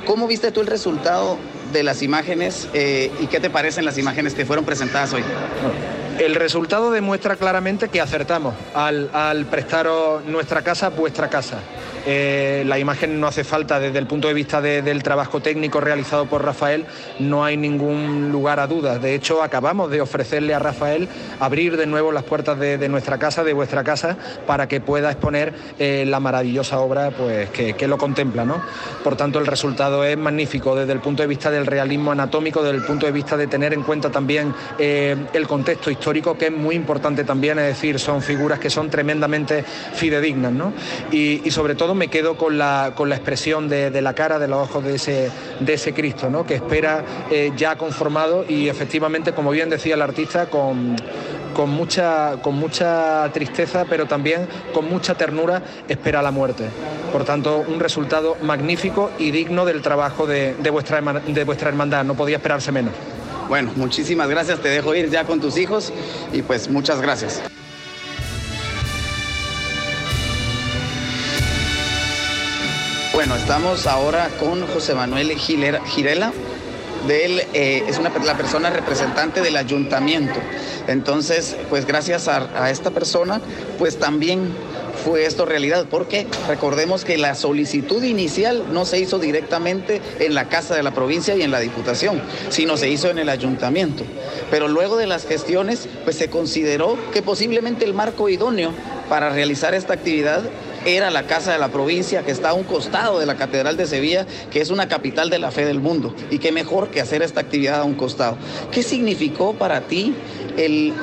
¿Cómo 0.06 0.28
viste 0.28 0.52
tú 0.52 0.62
el 0.62 0.68
resultado 0.68 1.38
de 1.72 1.84
las 1.84 2.02
imágenes 2.02 2.68
eh, 2.74 3.12
y 3.20 3.28
qué 3.28 3.40
te 3.40 3.50
parecen 3.50 3.86
las 3.86 3.98
imágenes 3.98 4.34
que 4.34 4.46
fueron 4.46 4.66
presentadas 4.66 5.14
hoy? 5.14 5.24
El 6.20 6.34
resultado 6.34 6.90
demuestra 6.90 7.36
claramente 7.36 7.90
que 7.90 8.02
acertamos 8.02 8.56
al, 8.74 9.10
al 9.14 9.46
prestaros 9.46 10.26
nuestra 10.26 10.64
casa, 10.64 10.90
vuestra 10.90 11.30
casa. 11.30 11.60
Eh, 12.10 12.64
la 12.66 12.80
imagen 12.80 13.20
no 13.20 13.28
hace 13.28 13.44
falta 13.44 13.82
desde 13.82 14.00
el 14.00 14.08
punto 14.08 14.30
de 14.30 14.34
vista 14.34 14.62
de, 14.62 14.82
del 14.82 15.04
trabajo 15.04 15.42
técnico 15.42 15.82
realizado 15.82 16.26
por 16.26 16.42
Rafael, 16.42 16.86
no 17.20 17.44
hay 17.44 17.58
ningún 17.58 18.32
lugar 18.32 18.62
a 18.62 18.68
dudas. 18.68 19.02
De 19.02 19.14
hecho, 19.14 19.44
acabamos 19.44 19.92
de 19.92 20.00
ofrecerle 20.00 20.54
a 20.54 20.60
Rafael 20.60 21.10
abrir 21.42 21.76
de 21.76 21.86
nuevo 21.86 22.14
las 22.14 22.24
puertas 22.24 22.58
de, 22.58 22.88
nuestra 22.88 23.18
casa, 23.18 23.44
de 23.44 23.52
vuestra 23.52 23.84
casa, 23.84 24.16
para 24.46 24.70
que 24.70 24.80
pueda 24.80 25.12
exponer 25.12 25.54
eh, 25.80 26.06
la 26.08 26.22
maravillosa 26.22 26.80
obra 26.80 27.12
pues, 27.12 27.50
que, 27.50 27.74
que, 27.74 27.88
lo 27.90 27.98
contempla. 27.98 28.46
¿no? 28.46 28.62
Por 29.04 29.18
tanto, 29.18 29.38
el 29.40 29.46
resultado 29.46 30.06
es 30.06 30.18
magnífico 30.18 30.78
desde 30.78 30.94
el 30.94 31.00
punto 31.00 31.24
de 31.24 31.28
vista 31.28 31.52
del 31.52 31.66
realismo 31.66 32.14
anatómico, 32.14 32.64
desde 32.64 32.78
el 32.78 32.86
punto 32.86 33.06
de 33.06 33.12
vista 33.12 33.36
de 33.36 33.48
tener 33.48 33.74
en 33.74 33.84
cuenta 33.84 34.10
también 34.10 34.56
eh, 34.80 35.18
el 35.34 35.46
contexto 35.46 35.92
histórico, 35.92 36.07
que 36.38 36.46
es 36.46 36.52
muy 36.52 36.76
importante 36.76 37.26
también, 37.26 37.60
es 37.60 37.66
decir, 37.66 38.00
son 38.00 38.22
figuras 38.22 38.60
que 38.60 38.70
son 38.70 38.90
tremendamente 38.90 39.64
fidedignas. 39.64 40.54
¿no? 40.54 40.74
Y, 41.12 41.52
sobre 41.52 41.76
todo 41.76 41.96
me 41.96 42.08
quedo 42.08 42.38
con 42.38 42.58
la, 42.58 42.94
con 42.96 43.10
la 43.10 43.16
expresión 43.16 43.68
de, 43.68 44.02
la 44.02 44.14
cara, 44.14 44.40
de 44.40 44.48
los 44.48 44.70
ojos 44.70 44.84
de 44.84 44.96
ese, 44.96 45.30
de 45.60 45.74
ese 45.74 45.94
Cristo, 45.94 46.30
¿no? 46.30 46.46
que 46.46 46.56
espera 46.56 47.04
eh, 47.32 47.52
ya 47.58 47.76
conformado 47.78 48.46
y 48.48 48.70
efectivamente, 48.70 49.34
como 49.34 49.52
bien 49.52 49.70
decía 49.70 49.96
el 49.96 50.02
artista, 50.02 50.46
con, 50.46 50.96
con, 51.54 51.72
mucha, 51.72 52.38
con 52.42 52.56
mucha 52.56 53.30
tristeza, 53.34 53.86
pero 53.90 54.06
también 54.06 54.48
con 54.74 54.88
mucha 54.88 55.16
ternura, 55.16 55.62
espera 55.88 56.22
la 56.22 56.32
muerte. 56.32 56.66
Por 57.12 57.26
tanto, 57.26 57.66
un 57.68 57.80
resultado 57.80 58.38
magnífico 58.44 59.12
y 59.18 59.32
digno 59.32 59.66
del 59.66 59.82
trabajo 59.82 60.26
de, 60.28 60.56
vuestra, 60.72 61.02
de 61.02 61.44
vuestra 61.44 61.70
hermandad, 61.70 62.06
no 62.06 62.16
podía 62.16 62.38
esperarse 62.38 62.72
menos. 62.72 62.94
Bueno, 63.48 63.72
muchísimas 63.78 64.28
gracias, 64.30 64.60
te 64.60 64.68
dejo 64.68 64.94
ir 64.94 65.10
ya 65.10 65.24
con 65.24 65.40
tus 65.40 65.58
hijos 65.58 65.94
y 66.34 66.42
pues 66.42 66.70
muchas 66.70 67.02
gracias. 67.02 67.42
Bueno, 73.14 73.36
estamos 73.36 73.88
ahora 73.88 74.30
con 74.40 74.68
José 74.68 74.94
Manuel 74.96 75.32
Gilera, 75.32 75.82
Girela. 75.86 76.34
De 77.08 77.26
él 77.26 77.42
eh, 77.54 77.86
es 77.88 77.98
una, 78.00 78.10
la 78.10 78.36
persona 78.36 78.70
representante 78.70 79.42
del 79.42 79.56
ayuntamiento. 79.56 80.40
Entonces, 80.88 81.56
pues 81.70 81.86
gracias 81.86 82.28
a 82.28 82.70
esta 82.70 82.92
persona, 82.92 83.40
pues 83.78 83.98
también 83.98 84.54
fue 85.04 85.26
esto 85.26 85.46
realidad, 85.46 85.86
porque 85.90 86.28
recordemos 86.48 87.06
que 87.06 87.18
la 87.18 87.36
solicitud 87.36 88.04
inicial 88.04 88.66
no 88.72 88.86
se 88.86 89.00
hizo 89.00 89.20
directamente 89.20 90.02
en 90.20 90.36
la 90.36 90.50
Casa 90.50 90.76
de 90.76 90.84
la 90.84 90.94
Provincia 90.94 91.36
y 91.36 91.42
en 91.42 91.52
la 91.52 91.60
Diputación, 91.60 92.22
sino 92.50 92.78
se 92.78 92.90
hizo 92.90 93.10
en 93.10 93.20
el 93.20 93.30
ayuntamiento. 93.30 94.04
Pero 94.52 94.68
luego 94.68 94.98
de 94.98 95.08
las 95.08 95.26
gestiones, 95.26 95.88
pues 96.04 96.18
se 96.18 96.30
consideró 96.30 96.98
que 97.14 97.22
posiblemente 97.22 97.86
el 97.86 97.94
marco 97.94 98.30
idóneo 98.30 98.72
para 99.10 99.30
realizar 99.30 99.74
esta 99.74 99.94
actividad 99.94 100.44
era 100.86 101.12
la 101.12 101.24
Casa 101.24 101.52
de 101.52 101.60
la 101.60 101.70
Provincia, 101.70 102.24
que 102.24 102.32
está 102.32 102.50
a 102.50 102.54
un 102.54 102.64
costado 102.64 103.20
de 103.20 103.26
la 103.26 103.36
Catedral 103.36 103.78
de 103.78 103.88
Sevilla, 103.88 104.26
que 104.52 104.62
es 104.62 104.70
una 104.70 104.88
capital 104.88 105.30
de 105.30 105.40
la 105.40 105.52
fe 105.52 105.66
del 105.66 105.80
mundo. 105.80 106.14
Y 106.30 106.40
qué 106.40 106.52
mejor 106.52 106.90
que 106.90 107.02
hacer 107.02 107.22
esta 107.22 107.42
actividad 107.42 107.82
a 107.82 107.84
un 107.84 107.96
costado. 107.96 108.38
¿Qué 108.72 108.84
significó 108.84 109.54
para 109.54 109.82
ti 109.82 110.14
el 110.56 110.94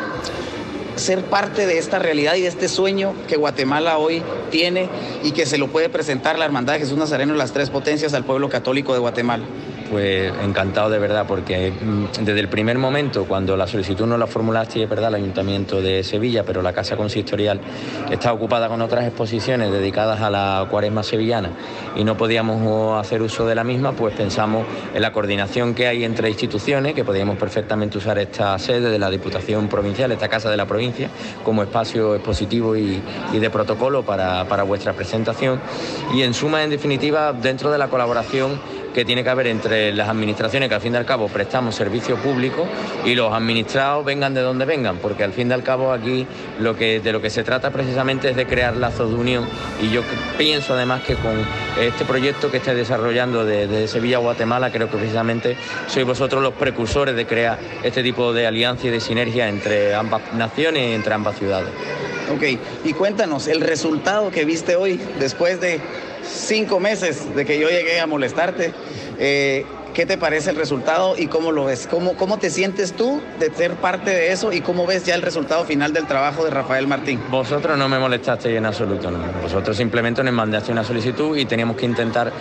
ser 0.97 1.25
parte 1.25 1.67
de 1.67 1.79
esta 1.79 1.99
realidad 1.99 2.35
y 2.35 2.43
de 2.43 2.49
este 2.49 2.69
sueño 2.69 3.15
que 3.29 3.37
Guatemala 3.37 3.99
hoy 3.99 4.23
tiene 4.51 4.89
y 5.23 5.33
que 5.33 5.47
se 5.47 5.59
lo 5.59 5.69
puede 5.69 5.89
presentar 5.89 6.39
la 6.39 6.45
Hermandad 6.45 6.75
de 6.75 6.81
Jesús 6.81 6.99
Nazareno 6.99 7.35
las 7.35 7.53
tres 7.53 7.71
potencias 7.71 8.15
al 8.15 8.25
pueblo 8.25 8.49
católico 8.49 8.93
de 8.93 9.01
Guatemala? 9.01 9.45
Pues 9.91 10.33
encantado 10.43 10.89
de 10.89 10.99
verdad, 10.99 11.27
porque 11.29 11.71
mm, 11.71 12.25
desde 12.25 12.41
el 12.41 12.49
primer 12.49 12.79
momento, 12.79 13.27
cuando 13.27 13.57
la 13.57 13.67
solicitud 13.67 14.07
no 14.07 14.17
la 14.17 14.27
formulaste, 14.27 14.83
es 14.83 14.89
verdad, 14.89 15.09
el 15.09 15.17
Ayuntamiento 15.17 15.83
de 15.83 16.03
Sevilla, 16.03 16.43
pero 16.45 16.63
la 16.63 16.73
Casa 16.73 16.97
Consistorial 16.97 17.61
está 18.11 18.33
ocupada 18.33 18.69
con 18.69 18.81
otras 18.81 19.05
exposiciones 19.05 19.71
dedicadas 19.71 20.21
a 20.21 20.31
la 20.31 20.67
cuaresma 20.71 21.03
sevillana 21.03 21.51
y 21.97 22.05
no 22.05 22.17
podíamos 22.17 22.99
hacer 22.99 23.21
uso 23.23 23.47
de 23.47 23.55
la 23.55 23.65
misma, 23.65 23.93
pues 23.93 24.15
pensamos 24.15 24.67
en 24.95 25.03
la 25.03 25.13
coordinación 25.13 25.75
que 25.75 25.87
hay 25.87 26.05
entre 26.05 26.29
instituciones, 26.29 26.95
que 26.95 27.05
podíamos 27.05 27.37
perfectamente 27.37 27.99
usar 27.99 28.19
esta 28.19 28.59
sede 28.59 28.91
de 28.91 28.99
la 28.99 29.11
Diputación 29.11 29.69
Provincial, 29.69 30.11
esta 30.13 30.29
Casa 30.29 30.51
de 30.51 30.57
la 30.57 30.67
Provincia, 30.67 31.11
como 31.45 31.63
espacio 31.63 32.15
expositivo 32.15 32.77
y, 32.77 33.03
de 33.33 33.51
protocolo 33.51 34.03
para, 34.03 34.45
para 34.47 34.63
vuestra 34.63 34.95
presentación. 34.95 35.61
Y 36.15 36.23
en 36.23 36.33
suma, 36.33 36.63
en 36.63 36.71
definitiva, 36.71 37.33
dentro 37.33 37.71
de 37.71 37.79
la 37.79 37.89
colaboración 37.89 38.59
que 38.95 39.05
tiene 39.05 39.25
que 39.25 39.31
haber 39.31 39.49
entre 39.49 39.93
las 39.93 40.09
administraciones 40.09 40.69
que 40.69 40.77
al 40.77 40.81
fin 40.81 40.95
y 40.95 40.97
al 40.97 41.05
cabo 41.05 41.29
prestamos 41.29 41.75
servicio 41.75 42.17
público 42.17 42.67
y 43.05 43.15
los 43.15 43.33
administrados 43.33 44.05
vengan 44.05 44.33
de 44.33 44.41
donde 44.41 44.65
vengan, 44.65 44.99
porque 44.99 45.25
al 45.25 45.33
fin 45.33 45.51
y 45.51 45.53
al 45.53 45.63
cabo 45.63 45.93
aquí 45.93 46.27
lo 46.61 46.77
que, 46.77 47.01
de 47.01 47.13
lo 47.13 47.21
que 47.21 47.29
se 47.29 47.43
trata 47.43 47.71
precisamente 47.71 48.31
es 48.31 48.37
de 48.37 48.47
crear 48.47 48.77
lazos 48.77 49.11
de 49.11 49.17
unión 49.17 49.47
y 49.83 49.91
yo 49.91 50.03
pienso 50.39 50.75
además 50.75 51.03
que 51.03 51.17
con 51.17 51.35
este 51.81 52.05
proyecto 52.05 52.51
que 52.51 52.59
estáis 52.59 52.77
desarrollando 52.77 53.45
de, 53.45 53.89
Sevilla 53.89 54.17
a 54.17 54.21
Guatemala 54.21 54.71
creo 54.71 54.89
que 54.89 54.97
precisamente 54.97 55.57
sois 55.89 56.07
vosotros 56.07 56.43
los 56.43 56.55
precursores 56.55 57.17
de 57.17 57.27
crear 57.27 57.59
este 57.83 58.03
tipo 58.03 58.33
de 58.33 58.47
alianza 58.47 58.87
y 58.87 58.91
de 58.91 59.01
sinergia 59.01 59.49
entre 59.49 59.95
ambas 59.95 60.23
naciones 60.35 60.91
y 60.91 60.93
entre 60.95 61.15
ambas 61.15 61.37
ciudades. 61.37 61.71
Ok, 62.33 62.43
y 62.85 62.93
cuéntanos 62.95 63.49
el 63.49 63.61
resultado 63.61 64.31
que 64.31 64.45
viste 64.45 64.77
hoy 64.77 64.99
después 65.19 65.61
de 65.61 65.81
cinco 66.23 66.81
meses 66.81 67.35
de 67.35 67.45
que 67.45 67.59
yo 67.59 67.69
llegué 67.69 68.01
a 68.01 68.07
molestarte. 68.07 68.73
Eh, 69.19 69.67
¿Qué 69.95 70.07
te 70.07 70.19
parece 70.19 70.51
el 70.51 70.57
resultado 70.57 71.15
y 71.17 71.29
cómo 71.29 71.53
lo 71.53 71.67
ves? 71.67 71.87
¿Cómo, 71.89 72.15
¿Cómo 72.17 72.39
te 72.39 72.51
sientes 72.51 72.95
tú 72.95 73.23
de 73.39 73.55
ser 73.55 73.75
parte 73.75 74.11
de 74.11 74.33
eso 74.33 74.53
y 74.53 74.61
cómo 74.61 74.87
ves 74.87 75.05
ya 75.05 75.15
el 75.15 75.23
resultado 75.23 75.65
final 75.65 75.93
del 75.93 76.09
trabajo 76.09 76.43
de 76.45 76.51
Rafael 76.51 76.89
Martín? 76.89 77.21
Vosotros 77.31 77.79
no 77.79 77.89
me 77.89 78.01
molestasteis 78.01 78.57
en 78.57 78.67
absoluto, 78.67 79.13
no. 79.13 79.21
Vosotros 79.41 79.77
simplemente 79.77 80.25
nos 80.25 80.35
mandaste 80.35 80.73
una 80.73 80.83
solicitud 80.83 81.37
y 81.37 81.45
teníamos 81.45 81.77
que 81.77 81.87
intentar 81.87 82.33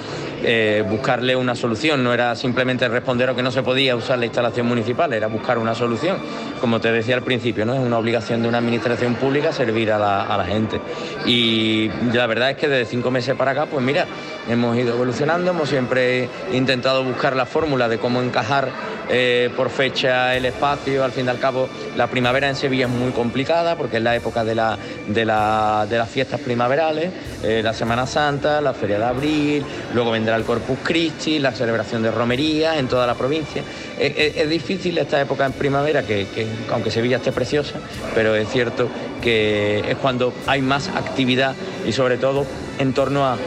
eh, 0.43 0.83
buscarle 0.88 1.35
una 1.35 1.55
solución. 1.55 2.03
No 2.03 2.13
era 2.13 2.35
simplemente 2.35 2.88
responder 2.88 3.29
a 3.29 3.35
que 3.35 3.43
no 3.43 3.51
se 3.51 3.63
podía 3.63 3.95
usar 3.95 4.19
la 4.19 4.25
instalación 4.25 4.67
municipal, 4.67 5.13
era 5.13 5.27
buscar 5.27 5.57
una 5.57 5.75
solución. 5.75 6.17
Como 6.59 6.79
te 6.79 6.91
decía 6.91 7.15
al 7.15 7.23
principio, 7.23 7.65
¿no? 7.65 7.73
es 7.73 7.79
una 7.79 7.97
obligación 7.97 8.41
de 8.41 8.47
una 8.47 8.57
administración 8.57 9.15
pública 9.15 9.51
servir 9.51 9.91
a 9.91 10.00
la, 10.00 10.23
a 10.23 10.38
la 10.38 10.45
gente. 10.45 10.79
Y 11.25 11.89
la 12.13 12.27
verdad 12.27 12.51
es 12.51 12.57
que 12.57 12.67
desde 12.67 12.85
cinco 12.89 13.12
meses 13.12 13.35
para 13.35 13.51
acá, 13.51 13.65
pues 13.65 13.83
mira, 13.83 14.05
hemos 14.47 14.77
ido 14.77 14.93
evolucionando, 14.93 15.51
hemos 15.51 15.69
siempre 15.69 16.29
intentado 16.51 17.03
buscar 17.03 17.35
la 17.35 17.45
fórmula 17.45 17.88
de 17.88 17.97
cómo 17.97 18.21
encajar 18.21 18.69
eh, 19.09 19.50
por 19.55 19.69
fecha 19.69 20.35
el 20.35 20.45
espacio. 20.45 21.03
Al 21.03 21.12
fin 21.12 21.25
y 21.25 21.29
al 21.29 21.39
cabo, 21.39 21.67
la 21.95 22.07
primavera 22.07 22.47
en 22.50 22.55
Sevilla 22.55 22.85
es 22.85 22.91
muy 22.91 23.12
complicada 23.12 23.75
porque 23.75 23.97
es 23.97 24.03
la 24.03 24.15
época 24.15 24.43
de, 24.43 24.55
la, 24.55 24.77
de, 25.07 25.25
las 25.25 26.09
fiestas 26.09 26.39
primaverales, 26.39 27.12
eh, 27.43 27.62
la 27.63 27.73
Semana 27.73 28.07
Santa, 28.07 28.62
la 28.62 28.73
Feria 28.73 28.97
de 29.00 29.05
Abril, 29.05 29.65
luego 29.93 30.12
vendrá 30.12 30.35
el 30.35 30.43
Corpus 30.43 30.79
Christi, 30.83 31.39
la 31.39 31.51
celebración 31.51 32.03
de 32.03 32.12
romería 32.12 32.77
en 32.77 32.88
toda 32.88 33.07
la 33.07 33.15
provincia. 33.15 33.63
Es, 34.00 34.50
difícil 34.50 34.97
esta 34.97 35.21
época 35.21 35.45
en 35.45 35.53
primavera, 35.53 36.03
que, 36.03 36.27
aunque 36.71 36.91
Sevilla 36.91 37.17
esté 37.17 37.31
preciosa, 37.31 37.75
pero 38.13 38.35
es 38.35 38.50
cierto 38.50 38.89
que 39.21 39.79
es 39.88 39.97
cuando 39.97 40.33
hay 40.47 40.62
más 40.62 40.89
actividad 40.89 41.55
y 41.88 41.91
sobre 41.91 42.17
todo 42.17 42.45
en 42.79 42.93
torno 42.93 43.25
a 43.25 43.38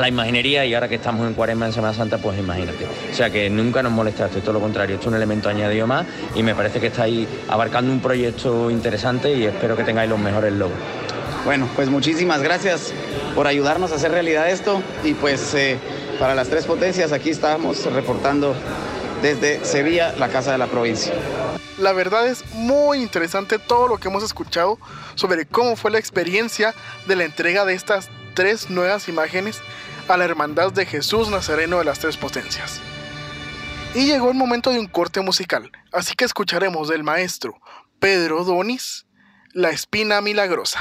la 0.00 0.08
imaginería 0.08 0.64
y 0.64 0.74
ahora 0.74 0.88
que 0.88 0.96
estamos 0.96 1.26
en 1.26 1.34
Cuaresma 1.34 1.66
en 1.66 1.72
Semana 1.72 1.94
Santa, 1.94 2.18
pues 2.18 2.38
imagínate. 2.38 2.86
O 3.10 3.14
sea 3.14 3.30
que 3.30 3.50
nunca 3.50 3.82
nos 3.82 3.92
molestaste, 3.92 4.40
todo 4.40 4.54
lo 4.54 4.60
contrario, 4.60 4.96
esto 4.96 5.08
es 5.08 5.08
un 5.08 5.16
elemento 5.16 5.48
añadido 5.48 5.86
más 5.86 6.06
y 6.34 6.42
me 6.42 6.54
parece 6.54 6.80
que 6.80 6.88
estáis 6.88 7.26
abarcando 7.48 7.92
un 7.92 8.00
proyecto 8.00 8.70
interesante 8.70 9.32
y 9.32 9.44
espero 9.44 9.76
que 9.76 9.84
tengáis 9.84 10.10
los 10.10 10.18
mejores 10.18 10.52
logros. 10.52 10.78
Bueno, 11.44 11.68
pues 11.74 11.88
muchísimas 11.88 12.42
gracias 12.42 12.92
por 13.34 13.46
ayudarnos 13.46 13.92
a 13.92 13.94
hacer 13.94 14.10
realidad 14.10 14.50
esto 14.50 14.82
y 15.04 15.14
pues 15.14 15.54
eh, 15.54 15.78
para 16.18 16.34
las 16.34 16.48
tres 16.48 16.66
potencias 16.66 17.12
aquí 17.12 17.30
estamos 17.30 17.84
reportando 17.92 18.54
desde 19.22 19.64
Sevilla, 19.64 20.14
la 20.18 20.28
Casa 20.28 20.52
de 20.52 20.58
la 20.58 20.66
Provincia. 20.66 21.12
La 21.78 21.92
verdad 21.92 22.26
es 22.26 22.44
muy 22.52 22.98
interesante 22.98 23.58
todo 23.58 23.88
lo 23.88 23.98
que 23.98 24.08
hemos 24.08 24.22
escuchado 24.22 24.78
sobre 25.14 25.46
cómo 25.46 25.76
fue 25.76 25.90
la 25.90 25.98
experiencia 25.98 26.74
de 27.06 27.16
la 27.16 27.24
entrega 27.24 27.64
de 27.64 27.74
estas 27.74 28.10
tres 28.34 28.70
nuevas 28.70 29.08
imágenes 29.08 29.60
a 30.10 30.16
la 30.16 30.24
Hermandad 30.24 30.72
de 30.72 30.86
Jesús 30.86 31.30
Nazareno 31.30 31.78
de 31.78 31.84
las 31.84 32.00
Tres 32.00 32.16
Potencias. 32.16 32.80
Y 33.94 34.06
llegó 34.06 34.30
el 34.30 34.36
momento 34.36 34.70
de 34.70 34.80
un 34.80 34.88
corte 34.88 35.20
musical, 35.20 35.70
así 35.92 36.14
que 36.14 36.24
escucharemos 36.24 36.88
del 36.88 37.04
maestro 37.04 37.54
Pedro 38.00 38.44
Donis, 38.44 39.06
La 39.52 39.70
Espina 39.70 40.20
Milagrosa. 40.20 40.80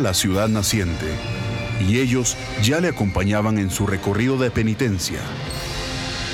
La 0.00 0.14
ciudad 0.14 0.48
naciente 0.48 1.04
y 1.86 1.98
ellos 1.98 2.34
ya 2.62 2.80
le 2.80 2.88
acompañaban 2.88 3.58
en 3.58 3.70
su 3.70 3.86
recorrido 3.86 4.38
de 4.38 4.50
penitencia, 4.50 5.20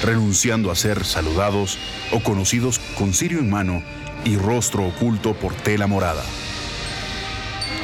renunciando 0.04 0.70
a 0.70 0.76
ser 0.76 1.04
saludados 1.04 1.76
o 2.12 2.20
conocidos 2.20 2.78
con 2.96 3.12
cirio 3.12 3.40
en 3.40 3.50
mano 3.50 3.82
y 4.24 4.36
rostro 4.36 4.86
oculto 4.86 5.34
por 5.34 5.52
tela 5.52 5.88
morada. 5.88 6.22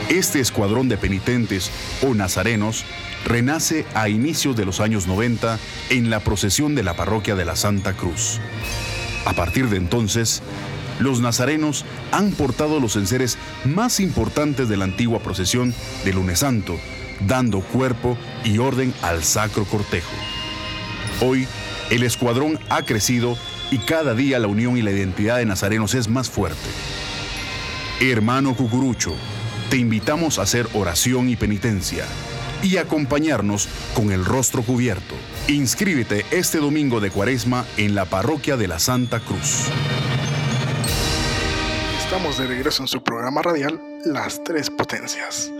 Este 0.08 0.38
escuadrón 0.38 0.88
de 0.88 0.98
penitentes 0.98 1.72
o 2.02 2.14
nazarenos 2.14 2.84
renace 3.24 3.84
a 3.94 4.08
inicios 4.08 4.54
de 4.54 4.64
los 4.64 4.78
años 4.78 5.08
90 5.08 5.58
en 5.90 6.10
la 6.10 6.20
procesión 6.20 6.76
de 6.76 6.84
la 6.84 6.94
parroquia 6.94 7.34
de 7.34 7.44
la 7.44 7.56
Santa 7.56 7.94
Cruz. 7.94 8.38
A 9.24 9.32
partir 9.32 9.68
de 9.68 9.78
entonces, 9.78 10.42
los 11.00 11.20
nazarenos 11.20 11.84
han 12.12 12.30
portado 12.32 12.78
los 12.78 12.96
enseres 12.96 13.38
más 13.64 13.98
importantes 13.98 14.68
de 14.68 14.76
la 14.76 14.84
antigua 14.84 15.18
procesión 15.18 15.74
de 16.04 16.12
lunes 16.12 16.40
santo, 16.40 16.78
dando 17.26 17.60
cuerpo 17.60 18.16
y 18.44 18.58
orden 18.58 18.94
al 19.02 19.24
sacro 19.24 19.64
cortejo. 19.64 20.12
Hoy, 21.20 21.48
el 21.90 22.04
escuadrón 22.04 22.58
ha 22.68 22.82
crecido 22.82 23.36
y 23.70 23.78
cada 23.78 24.14
día 24.14 24.38
la 24.38 24.46
unión 24.46 24.76
y 24.76 24.82
la 24.82 24.92
identidad 24.92 25.38
de 25.38 25.46
nazarenos 25.46 25.94
es 25.94 26.08
más 26.08 26.30
fuerte. 26.30 26.68
Hermano 28.00 28.54
Cucurucho, 28.54 29.14
te 29.70 29.78
invitamos 29.78 30.38
a 30.38 30.42
hacer 30.42 30.68
oración 30.74 31.28
y 31.28 31.36
penitencia 31.36 32.04
y 32.62 32.76
acompañarnos 32.76 33.68
con 33.94 34.12
el 34.12 34.24
rostro 34.24 34.62
cubierto. 34.62 35.14
Inscríbete 35.48 36.24
este 36.30 36.58
domingo 36.58 37.00
de 37.00 37.10
Cuaresma 37.10 37.64
en 37.76 37.94
la 37.94 38.04
parroquia 38.04 38.56
de 38.56 38.68
la 38.68 38.78
Santa 38.78 39.20
Cruz. 39.20 39.68
Estamos 42.12 42.36
de 42.36 42.46
regreso 42.46 42.82
en 42.82 42.88
su 42.88 43.02
programa 43.02 43.40
radial 43.40 43.80
Las 44.04 44.44
Tres 44.44 44.68
Potencias. 44.68 45.50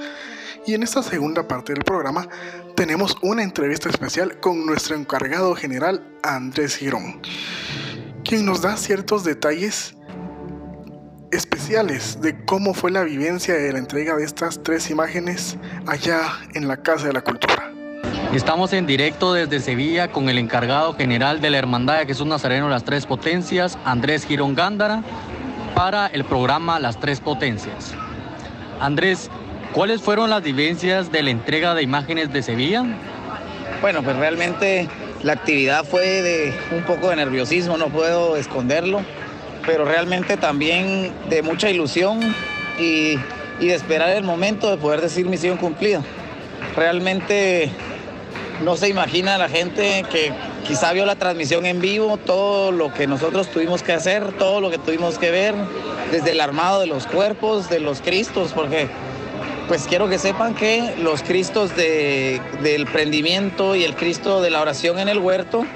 Y 0.66 0.74
en 0.74 0.82
esta 0.82 1.02
segunda 1.02 1.48
parte 1.48 1.72
del 1.72 1.82
programa 1.82 2.28
tenemos 2.76 3.16
una 3.22 3.42
entrevista 3.42 3.88
especial 3.88 4.38
con 4.38 4.66
nuestro 4.66 4.94
encargado 4.94 5.54
general 5.54 6.06
Andrés 6.22 6.76
Girón, 6.76 7.22
quien 8.22 8.44
nos 8.44 8.60
da 8.60 8.76
ciertos 8.76 9.24
detalles 9.24 9.94
especiales 11.30 12.20
de 12.20 12.44
cómo 12.44 12.74
fue 12.74 12.90
la 12.90 13.02
vivencia 13.02 13.54
de 13.54 13.72
la 13.72 13.78
entrega 13.78 14.14
de 14.14 14.24
estas 14.24 14.62
tres 14.62 14.90
imágenes 14.90 15.56
allá 15.86 16.20
en 16.52 16.68
la 16.68 16.76
Casa 16.76 17.06
de 17.06 17.14
la 17.14 17.22
Cultura. 17.22 17.72
Estamos 18.34 18.74
en 18.74 18.86
directo 18.86 19.32
desde 19.32 19.58
Sevilla 19.58 20.12
con 20.12 20.28
el 20.28 20.36
encargado 20.36 20.94
general 20.94 21.40
de 21.40 21.48
la 21.48 21.56
Hermandad 21.56 22.00
de 22.00 22.06
Jesús 22.06 22.26
Nazareno 22.26 22.68
Las 22.68 22.84
Tres 22.84 23.06
Potencias, 23.06 23.78
Andrés 23.86 24.26
Girón 24.26 24.54
Gándara, 24.54 25.02
para 25.74 26.06
el 26.06 26.24
programa 26.24 26.78
Las 26.78 26.98
Tres 27.00 27.20
Potencias. 27.20 27.94
Andrés, 28.80 29.30
¿cuáles 29.72 30.00
fueron 30.02 30.30
las 30.30 30.42
vivencias 30.42 31.12
de 31.12 31.22
la 31.22 31.30
entrega 31.30 31.74
de 31.74 31.82
imágenes 31.82 32.32
de 32.32 32.42
Sevilla? 32.42 32.85
Bueno, 33.80 34.02
pues 34.02 34.16
realmente 34.16 34.88
la 35.22 35.35
actividad 35.35 35.85
fue 35.85 36.22
de 36.22 36.54
un 36.76 36.82
poco 36.82 37.11
de 37.11 37.16
nerviosismo, 37.16 37.76
no 37.76 37.88
puedo 37.88 38.37
esconderlo 38.37 39.02
pero 39.66 39.85
realmente 39.85 40.37
también 40.37 41.12
de 41.28 41.42
mucha 41.42 41.70
ilusión 41.70 42.20
y, 42.78 43.16
de 43.61 43.74
esperar 43.74 44.11
el 44.11 44.24
momento 44.24 44.70
de 44.70 44.76
poder 44.76 45.00
decir 45.00 45.26
misión 45.26 45.56
cumplida. 45.56 46.02
Realmente 46.74 47.70
no 48.64 48.76
se 48.76 48.88
imagina 48.88 49.38
la 49.38 49.48
gente 49.48 50.04
que 50.11 50.32
quizá 50.72 50.90
vio 50.94 51.04
la 51.04 51.16
transmisión 51.16 51.66
en 51.66 51.82
vivo, 51.82 52.16
todo 52.16 52.72
lo 52.72 52.94
que 52.94 53.06
nosotros 53.06 53.48
tuvimos 53.48 53.82
que 53.82 53.92
hacer, 53.92 54.32
todo 54.38 54.62
lo 54.62 54.70
que 54.70 54.78
tuvimos 54.78 55.18
que 55.18 55.30
ver, 55.30 55.54
desde 56.11 56.30
el 56.30 56.40
armado 56.40 56.80
de 56.80 56.87
los 56.87 57.06
cuerpos, 57.06 57.68
de 57.68 57.78
los 57.78 58.00
cristos, 58.00 58.52
porque 58.54 58.88
pues 59.68 59.82
quiero 59.87 60.08
que 60.08 60.18
sepan 60.18 60.54
que 60.54 60.94
los 60.96 61.22
cristos 61.22 61.76
del 61.76 62.87
prendimiento 62.90 63.76
y 63.76 63.85
el 63.85 63.94
Cristo 63.94 64.40
de 64.40 64.48
la 64.48 64.62
oración 64.62 64.98
en 64.98 65.11
el 65.11 65.18
huerto, 65.18 65.66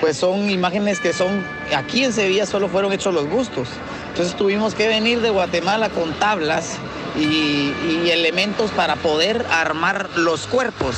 pues 0.00 0.16
son 0.16 0.48
imágenes 0.48 1.00
que 1.00 1.12
son, 1.12 1.44
aquí 1.74 2.04
en 2.04 2.12
Sevilla 2.12 2.46
solo 2.46 2.68
fueron 2.68 2.92
hechos 2.92 3.12
los 3.12 3.28
gustos. 3.28 3.66
Entonces 4.10 4.36
tuvimos 4.36 4.76
que 4.76 4.86
venir 4.86 5.22
de 5.22 5.30
Guatemala 5.30 5.88
con 5.88 6.12
tablas 6.20 6.76
y, 7.18 7.72
elementos 8.10 8.70
para 8.70 8.94
poder 8.94 9.44
armar 9.50 10.08
los 10.14 10.46
cuerpos. 10.46 10.94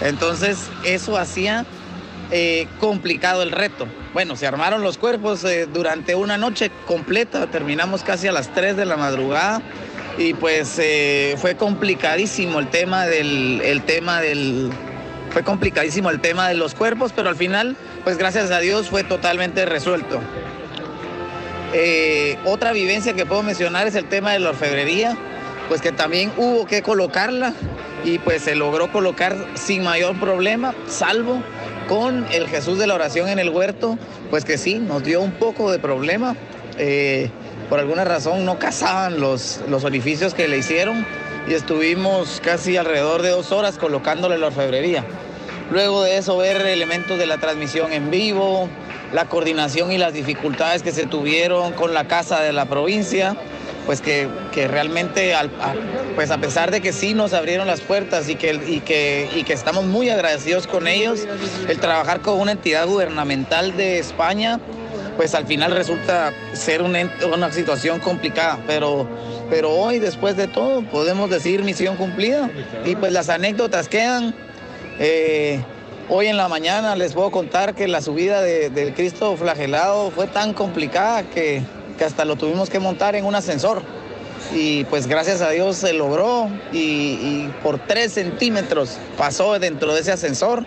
Entonces 0.00 0.58
eso 0.82 1.16
hacía 1.16 1.66
eh, 2.32 2.68
complicado 2.78 3.42
el 3.42 3.50
reto. 3.50 3.88
Bueno, 4.12 4.36
se 4.36 4.46
armaron 4.46 4.82
los 4.82 4.98
cuerpos 4.98 5.42
eh, 5.44 5.66
durante 5.66 6.14
una 6.14 6.38
noche 6.38 6.70
completa, 6.86 7.48
terminamos 7.48 8.04
casi 8.04 8.28
a 8.28 8.32
las 8.32 8.54
3 8.54 8.76
de 8.76 8.84
la 8.84 8.96
madrugada 8.96 9.60
y 10.16 10.34
pues 10.34 10.76
eh, 10.78 11.34
fue 11.38 11.56
complicadísimo 11.56 12.60
el 12.60 12.68
tema 12.68 13.06
del, 13.06 13.60
el 13.64 13.82
tema 13.82 14.20
del, 14.20 14.70
fue 15.30 15.42
complicadísimo 15.42 16.08
el 16.10 16.20
tema 16.20 16.48
de 16.48 16.54
los 16.54 16.76
cuerpos, 16.76 17.12
pero 17.14 17.28
al 17.28 17.36
final, 17.36 17.76
pues 18.04 18.16
gracias 18.16 18.52
a 18.52 18.60
Dios 18.60 18.88
fue 18.88 19.02
totalmente 19.02 19.66
resuelto. 19.66 20.20
Otra 22.44 22.72
vivencia 22.72 23.14
que 23.14 23.26
puedo 23.26 23.42
mencionar 23.42 23.86
es 23.86 23.94
el 23.96 24.06
tema 24.06 24.32
de 24.32 24.40
la 24.40 24.50
orfebrería, 24.50 25.16
pues 25.68 25.80
que 25.80 25.92
también 25.92 26.32
hubo 26.36 26.66
que 26.66 26.82
colocarla 26.82 27.54
y 28.04 28.18
pues 28.18 28.42
se 28.42 28.54
logró 28.54 28.90
colocar 28.90 29.36
sin 29.54 29.84
mayor 29.84 30.18
problema, 30.18 30.74
salvo 30.88 31.42
con 31.90 32.24
el 32.30 32.46
Jesús 32.46 32.78
de 32.78 32.86
la 32.86 32.94
oración 32.94 33.28
en 33.28 33.40
el 33.40 33.50
huerto, 33.50 33.98
pues 34.30 34.44
que 34.44 34.58
sí, 34.58 34.76
nos 34.76 35.02
dio 35.02 35.20
un 35.20 35.32
poco 35.32 35.72
de 35.72 35.80
problema. 35.80 36.36
Eh, 36.78 37.30
por 37.68 37.80
alguna 37.80 38.04
razón 38.04 38.44
no 38.44 38.60
cazaban 38.60 39.18
los, 39.18 39.60
los 39.68 39.82
orificios 39.82 40.32
que 40.32 40.46
le 40.46 40.58
hicieron 40.58 41.04
y 41.48 41.54
estuvimos 41.54 42.40
casi 42.44 42.76
alrededor 42.76 43.22
de 43.22 43.30
dos 43.30 43.50
horas 43.50 43.76
colocándole 43.76 44.38
la 44.38 44.46
orfebrería. 44.46 45.04
Luego 45.72 46.04
de 46.04 46.16
eso 46.16 46.36
ver 46.36 46.64
elementos 46.64 47.18
de 47.18 47.26
la 47.26 47.38
transmisión 47.38 47.92
en 47.92 48.08
vivo, 48.08 48.68
la 49.12 49.24
coordinación 49.24 49.90
y 49.90 49.98
las 49.98 50.12
dificultades 50.12 50.84
que 50.84 50.92
se 50.92 51.06
tuvieron 51.06 51.72
con 51.72 51.92
la 51.92 52.06
casa 52.06 52.40
de 52.40 52.52
la 52.52 52.66
provincia, 52.66 53.36
pues 53.86 54.00
que, 54.00 54.28
realmente, 54.68 55.34
a, 55.34 55.48
pues 56.14 56.30
a 56.30 56.38
pesar 56.38 56.70
de 56.70 56.80
que 56.80 56.92
sí 56.92 57.14
nos 57.14 57.32
abrieron 57.32 57.66
las 57.66 57.80
puertas 57.80 58.28
y 58.28 58.36
que, 58.36 58.54
y, 58.66 58.80
que, 58.80 59.28
y 59.34 59.44
que 59.44 59.52
estamos 59.52 59.84
muy 59.84 60.10
agradecidos 60.10 60.66
con 60.66 60.86
ellos, 60.86 61.26
el 61.68 61.78
trabajar 61.78 62.20
con 62.20 62.38
una 62.38 62.52
entidad 62.52 62.86
gubernamental 62.86 63.76
de 63.76 63.98
España, 63.98 64.60
pues 65.16 65.34
al 65.34 65.46
final 65.46 65.72
resulta 65.72 66.32
ser 66.52 66.82
una, 66.82 67.10
una 67.32 67.52
situación 67.52 68.00
complicada, 68.00 68.58
pero 68.66 69.08
pero 69.50 69.72
hoy, 69.72 69.98
después 69.98 70.36
de 70.36 70.46
todo, 70.46 70.82
podemos 70.82 71.28
decir 71.28 71.64
misión 71.64 71.96
cumplida. 71.96 72.48
Y 72.86 72.94
pues 72.94 73.12
las 73.12 73.28
anécdotas 73.28 73.88
quedan. 73.88 74.32
Eh, 75.00 75.60
hoy 76.08 76.28
en 76.28 76.36
la 76.36 76.48
mañana 76.48 76.94
les 76.94 77.12
puedo 77.12 77.30
contar 77.32 77.74
que 77.74 77.88
la 77.88 78.00
subida 78.00 78.42
del 78.42 78.94
Cristo 78.94 79.36
flagelado 79.36 80.12
fue 80.12 80.28
tan 80.28 80.54
complicada 80.54 81.24
que, 81.24 81.62
hasta 82.04 82.24
lo 82.24 82.36
tuvimos 82.36 82.70
que 82.70 82.78
montar 82.78 83.16
en 83.16 83.24
un 83.24 83.34
ascensor. 83.34 83.82
Y 84.54 84.84
pues 84.84 85.06
gracias 85.06 85.42
a 85.42 85.50
Dios 85.50 85.76
se 85.76 85.92
logró 85.92 86.48
y, 86.72 86.78
y 86.78 87.54
por 87.62 87.78
tres 87.78 88.14
centímetros 88.14 88.98
pasó 89.16 89.58
dentro 89.58 89.94
de 89.94 90.00
ese 90.00 90.12
ascensor. 90.12 90.66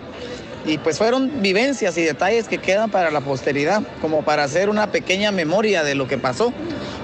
Y 0.65 0.77
pues 0.77 0.97
fueron 0.97 1.41
vivencias 1.41 1.97
y 1.97 2.03
detalles 2.03 2.47
que 2.47 2.57
quedan 2.57 2.89
para 2.89 3.11
la 3.11 3.19
posteridad, 3.19 3.83
como 4.01 4.23
para 4.23 4.45
hacer 4.45 4.69
una 4.69 4.91
pequeña 4.91 5.31
memoria 5.31 5.83
de 5.83 5.95
lo 5.95 6.07
que 6.07 6.17
pasó. 6.17 6.53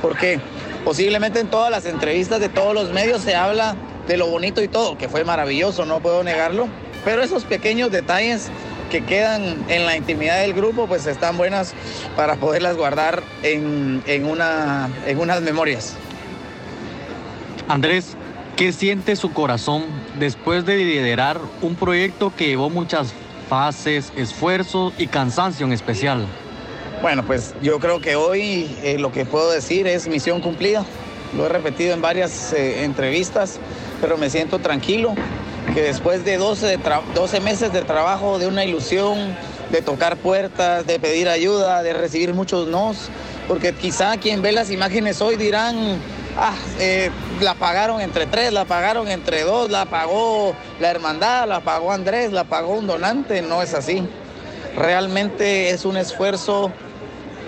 Porque 0.01 0.39
Posiblemente 0.83 1.39
en 1.39 1.47
todas 1.47 1.69
las 1.69 1.85
entrevistas 1.85 2.39
de 2.39 2.49
todos 2.49 2.73
los 2.73 2.91
medios 2.91 3.21
se 3.21 3.35
habla 3.35 3.75
de 4.07 4.17
lo 4.17 4.27
bonito 4.27 4.61
y 4.63 4.67
todo, 4.67 4.97
que 4.97 5.09
fue 5.09 5.23
maravilloso, 5.23 5.85
no 5.85 5.99
puedo 5.99 6.23
negarlo, 6.23 6.67
pero 7.03 7.21
esos 7.21 7.43
pequeños 7.43 7.91
detalles 7.91 8.49
que 8.89 9.04
quedan 9.06 9.65
en 9.69 9.86
la 9.86 9.95
intimidad 9.95 10.41
del 10.41 10.54
grupo, 10.54 10.88
pues 10.88 11.06
están 11.06 11.38
buenas 11.38 11.73
para 12.15 12.36
poderlas 12.36 12.75
guardar 12.75 13.23
en, 13.43 14.02
una, 14.25 14.89
en 15.06 15.19
unas 15.19 15.41
memorias. 15.41 15.95
Andrés, 17.67 18.17
¿qué 18.58 18.73
siente 18.73 19.15
su 19.15 19.32
corazón 19.32 19.86
después 20.17 20.65
de 20.65 20.78
liderar 20.78 21.39
un 21.62 21.75
proyecto 21.75 22.34
que 22.36 22.47
llevó 22.47 22.69
muchas 22.69 23.13
fases, 23.47 24.12
esfuerzos 24.17 24.93
y 24.97 25.08
cansancio 25.08 25.65
en 25.65 25.71
especial? 25.71 26.25
Bueno, 27.02 27.23
pues 27.25 27.54
yo 27.62 27.80
creo 27.80 28.02
que 28.02 28.15
hoy 28.15 28.75
eh, 28.84 28.97
lo 28.99 29.12
que 29.12 29.25
puedo 29.25 29.52
decir 29.52 29.88
es 29.88 30.08
misión 30.08 30.41
cumplida. 30.41 30.84
Lo 31.38 31.45
he 31.45 31.49
repetido 31.49 31.93
en 31.93 32.02
varias 32.02 32.52
eh, 32.54 32.84
entrevistas, 32.84 33.60
pero 34.02 34.17
me 34.17 34.30
siento 34.30 34.60
tranquilo 34.60 35.15
que 35.73 35.82
después 35.84 36.25
de 36.25 36.38
12, 36.38 36.79
12 37.13 37.39
meses 37.41 37.71
de 37.73 37.82
trabajo, 37.82 38.39
de 38.39 38.47
una 38.47 38.63
ilusión, 38.65 39.36
de 39.71 39.82
tocar 39.82 40.17
puertas, 40.17 40.86
de 40.86 40.99
pedir 40.99 41.29
ayuda, 41.29 41.84
de 41.84 41.93
recibir 41.93 42.34
muchos 42.34 42.67
nos, 42.67 43.10
porque 43.47 43.73
quizá 43.73 44.17
quien 44.17 44.41
ve 44.41 44.51
las 44.51 44.71
imágenes 44.71 45.21
hoy 45.21 45.36
dirán, 45.36 45.99
ah, 46.38 46.55
eh, 46.79 47.12
la 47.41 47.55
pagaron 47.55 48.01
entre 48.01 48.25
tres, 48.25 48.51
la 48.51 48.65
pagaron 48.65 49.08
entre 49.08 49.43
dos, 49.43 49.69
la 49.69 49.86
pagó 49.86 50.55
la 50.79 50.89
hermandad, 50.89 51.47
la 51.47 51.62
pagó 51.62 51.91
Andrés, 51.91 52.32
la 52.32 52.45
pagó 52.45 52.73
un 52.73 52.88
donante, 52.88 53.41
no 53.41 53.62
es 53.62 53.73
así. 53.73 54.08
Realmente 54.75 55.71
es 55.71 55.86
un 55.86 55.97
esfuerzo 55.97 56.71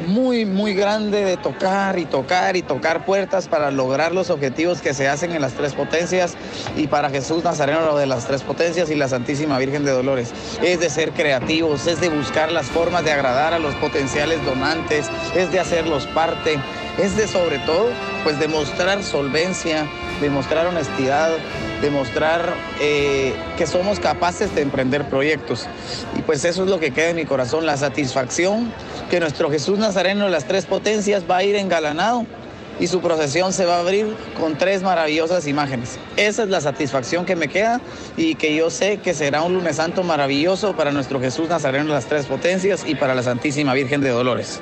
muy, 0.02 0.46
muy 0.46 0.74
grande 0.74 1.24
de 1.24 1.38
tocar 1.38 1.98
y 2.00 2.06
tocar 2.06 2.56
y 2.56 2.62
tocar 2.62 3.06
puertas 3.06 3.48
para 3.48 3.72
lograr 3.72 4.14
los 4.14 4.30
objetivos 4.30 4.82
que 4.82 4.94
se 4.94 5.08
hacen 5.08 5.32
en 5.32 5.42
las 5.42 5.54
tres 5.54 5.74
potencias 5.74 6.36
y 6.76 6.88
para 6.88 7.10
Jesús 7.10 7.44
Nazareno 7.44 7.86
lo 7.86 7.98
de 7.98 8.08
las 8.08 8.28
tres 8.28 8.42
potencias 8.42 8.90
y 8.90 8.96
la 8.96 9.08
Santísima 9.08 9.58
Virgen 9.58 9.86
de 9.86 9.92
Dolores. 9.92 10.34
Es 10.62 10.80
de 10.80 10.90
ser 10.90 11.12
creativos, 11.12 11.88
es 11.88 12.02
de 12.02 12.10
buscar 12.10 12.52
las 12.52 12.68
formas 12.68 13.04
de 13.04 13.12
agradar 13.12 13.54
a 13.54 13.60
los 13.60 13.76
potenciales 13.76 14.44
donantes, 14.46 15.08
es 15.36 15.52
de 15.52 15.60
hacerlos 15.60 16.08
parte, 16.08 16.60
es 16.98 17.16
de 17.16 17.28
sobre 17.28 17.60
todo 17.60 17.90
pues 18.24 18.40
demostrar 18.40 19.04
solvencia, 19.04 19.88
demostrar 20.22 20.68
honestidad, 20.68 21.32
demostrar 21.82 22.54
eh, 22.80 23.34
que 23.58 23.68
somos 23.68 24.00
capaces 24.00 24.54
de 24.56 24.62
emprender 24.62 25.06
proyectos. 25.06 25.68
Y 26.18 26.22
pues 26.22 26.46
eso 26.46 26.64
es 26.64 26.70
lo 26.70 26.80
que 26.80 26.92
queda 26.92 27.10
en 27.10 27.16
mi 27.16 27.26
corazón, 27.26 27.66
la 27.66 27.78
satisfacción 27.78 28.72
que 29.10 29.20
nuestro 29.20 29.50
Jesús 29.50 29.80
Nazareno 29.80 30.26
de 30.26 30.32
las 30.32 30.46
tres 30.46 30.66
potencias 30.66 31.24
va 31.30 31.38
a 31.38 31.44
ir 31.44 31.56
engalanado 31.56 32.26
y 32.80 32.88
su 32.88 33.02
procesión 33.02 33.54
se 33.54 33.66
va 33.66 33.78
a 33.78 33.80
abrir 33.82 34.16
con 34.40 34.58
tres 34.58 34.82
maravillosas 34.82 35.48
imágenes. 35.48 36.00
Esa 36.18 36.44
es 36.44 36.50
la 36.50 36.62
satisfacción 36.62 37.26
que 37.26 37.36
me 37.36 37.48
queda 37.48 37.82
y 38.18 38.36
que 38.36 38.56
yo 38.56 38.70
sé 38.70 38.98
que 38.98 39.14
será 39.14 39.44
un 39.44 39.54
lunes 39.54 39.76
santo 39.76 40.04
maravilloso 40.04 40.76
para 40.76 40.92
nuestro 40.92 41.20
Jesús 41.20 41.50
Nazareno 41.50 41.86
de 41.86 41.94
las 41.94 42.06
tres 42.06 42.26
potencias 42.26 42.84
y 42.88 42.96
para 42.96 43.14
la 43.14 43.24
Santísima 43.24 43.74
Virgen 43.74 44.02
de 44.02 44.10
Dolores. 44.10 44.62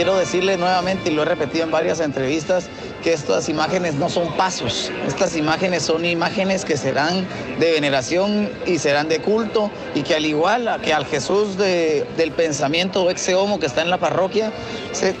Quiero 0.00 0.16
decirle 0.16 0.56
nuevamente, 0.56 1.10
y 1.10 1.14
lo 1.14 1.20
he 1.20 1.24
repetido 1.26 1.62
en 1.62 1.70
varias 1.70 2.00
entrevistas, 2.00 2.70
que 3.02 3.12
estas 3.12 3.50
imágenes 3.50 3.96
no 3.96 4.08
son 4.08 4.34
pasos, 4.34 4.90
estas 5.06 5.36
imágenes 5.36 5.82
son 5.82 6.06
imágenes 6.06 6.64
que 6.64 6.78
serán 6.78 7.26
de 7.58 7.72
veneración 7.72 8.48
y 8.64 8.78
serán 8.78 9.10
de 9.10 9.20
culto 9.20 9.70
y 9.94 10.00
que 10.00 10.14
al 10.14 10.24
igual 10.24 10.80
que 10.82 10.94
al 10.94 11.04
Jesús 11.04 11.58
del 11.58 12.32
pensamiento 12.34 13.10
ex 13.10 13.28
homo 13.34 13.60
que 13.60 13.66
está 13.66 13.82
en 13.82 13.90
la 13.90 13.98
parroquia, 13.98 14.50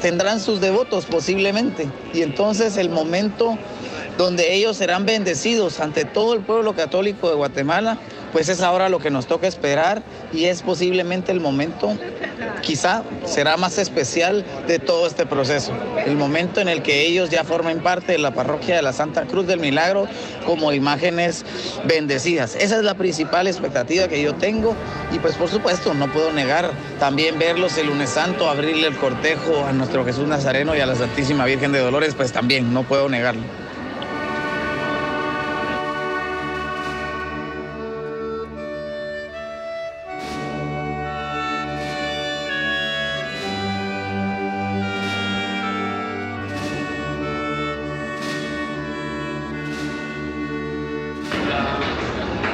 tendrán 0.00 0.40
sus 0.40 0.62
devotos 0.62 1.04
posiblemente. 1.04 1.86
Y 2.14 2.22
entonces 2.22 2.78
el 2.78 2.88
momento 2.88 3.58
donde 4.16 4.54
ellos 4.54 4.78
serán 4.78 5.04
bendecidos 5.04 5.78
ante 5.80 6.06
todo 6.06 6.32
el 6.32 6.40
pueblo 6.40 6.74
católico 6.74 7.28
de 7.28 7.34
Guatemala, 7.34 7.98
pues 8.32 8.48
es 8.48 8.60
ahora 8.60 8.88
lo 8.88 8.98
que 8.98 9.10
nos 9.10 9.26
toca 9.26 9.46
esperar 9.46 10.02
y 10.32 10.44
es 10.44 10.62
posiblemente 10.62 11.32
el 11.32 11.40
momento, 11.40 11.96
quizá 12.62 13.02
será 13.24 13.56
más 13.56 13.78
especial 13.78 14.44
de 14.66 14.78
todo 14.78 15.06
este 15.06 15.26
proceso, 15.26 15.72
el 16.04 16.16
momento 16.16 16.60
en 16.60 16.68
el 16.68 16.82
que 16.82 17.06
ellos 17.06 17.30
ya 17.30 17.44
formen 17.44 17.80
parte 17.80 18.12
de 18.12 18.18
la 18.18 18.32
parroquia 18.32 18.76
de 18.76 18.82
la 18.82 18.92
Santa 18.92 19.24
Cruz 19.24 19.46
del 19.46 19.60
Milagro 19.60 20.06
como 20.46 20.72
imágenes 20.72 21.44
bendecidas. 21.84 22.54
Esa 22.56 22.76
es 22.76 22.82
la 22.82 22.94
principal 22.94 23.46
expectativa 23.46 24.08
que 24.08 24.22
yo 24.22 24.34
tengo 24.34 24.74
y 25.12 25.18
pues 25.18 25.34
por 25.34 25.48
supuesto 25.48 25.94
no 25.94 26.12
puedo 26.12 26.32
negar 26.32 26.70
también 26.98 27.38
verlos 27.38 27.76
el 27.78 27.88
lunes 27.88 28.10
santo, 28.10 28.48
abrirle 28.48 28.88
el 28.88 28.96
cortejo 28.96 29.64
a 29.66 29.72
nuestro 29.72 30.04
Jesús 30.04 30.26
Nazareno 30.26 30.76
y 30.76 30.80
a 30.80 30.86
la 30.86 30.94
Santísima 30.94 31.44
Virgen 31.44 31.72
de 31.72 31.80
Dolores, 31.80 32.14
pues 32.14 32.32
también 32.32 32.72
no 32.72 32.84
puedo 32.84 33.08
negarlo. 33.08 33.69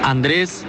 Andrés, 0.06 0.62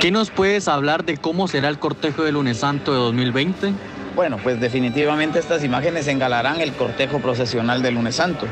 ¿qué 0.00 0.12
nos 0.12 0.30
puedes 0.30 0.68
hablar 0.68 1.04
de 1.04 1.16
cómo 1.16 1.48
será 1.48 1.68
el 1.68 1.80
cortejo 1.80 2.22
del 2.22 2.34
lunes 2.34 2.58
santo 2.58 2.92
de 2.92 2.98
2020? 2.98 3.72
Bueno, 4.14 4.36
pues 4.40 4.60
definitivamente 4.60 5.40
estas 5.40 5.64
imágenes 5.64 6.06
engalarán 6.06 6.60
el 6.60 6.72
cortejo 6.74 7.18
procesional 7.18 7.82
del 7.82 7.94
lunes 7.94 8.14
santo. 8.14 8.46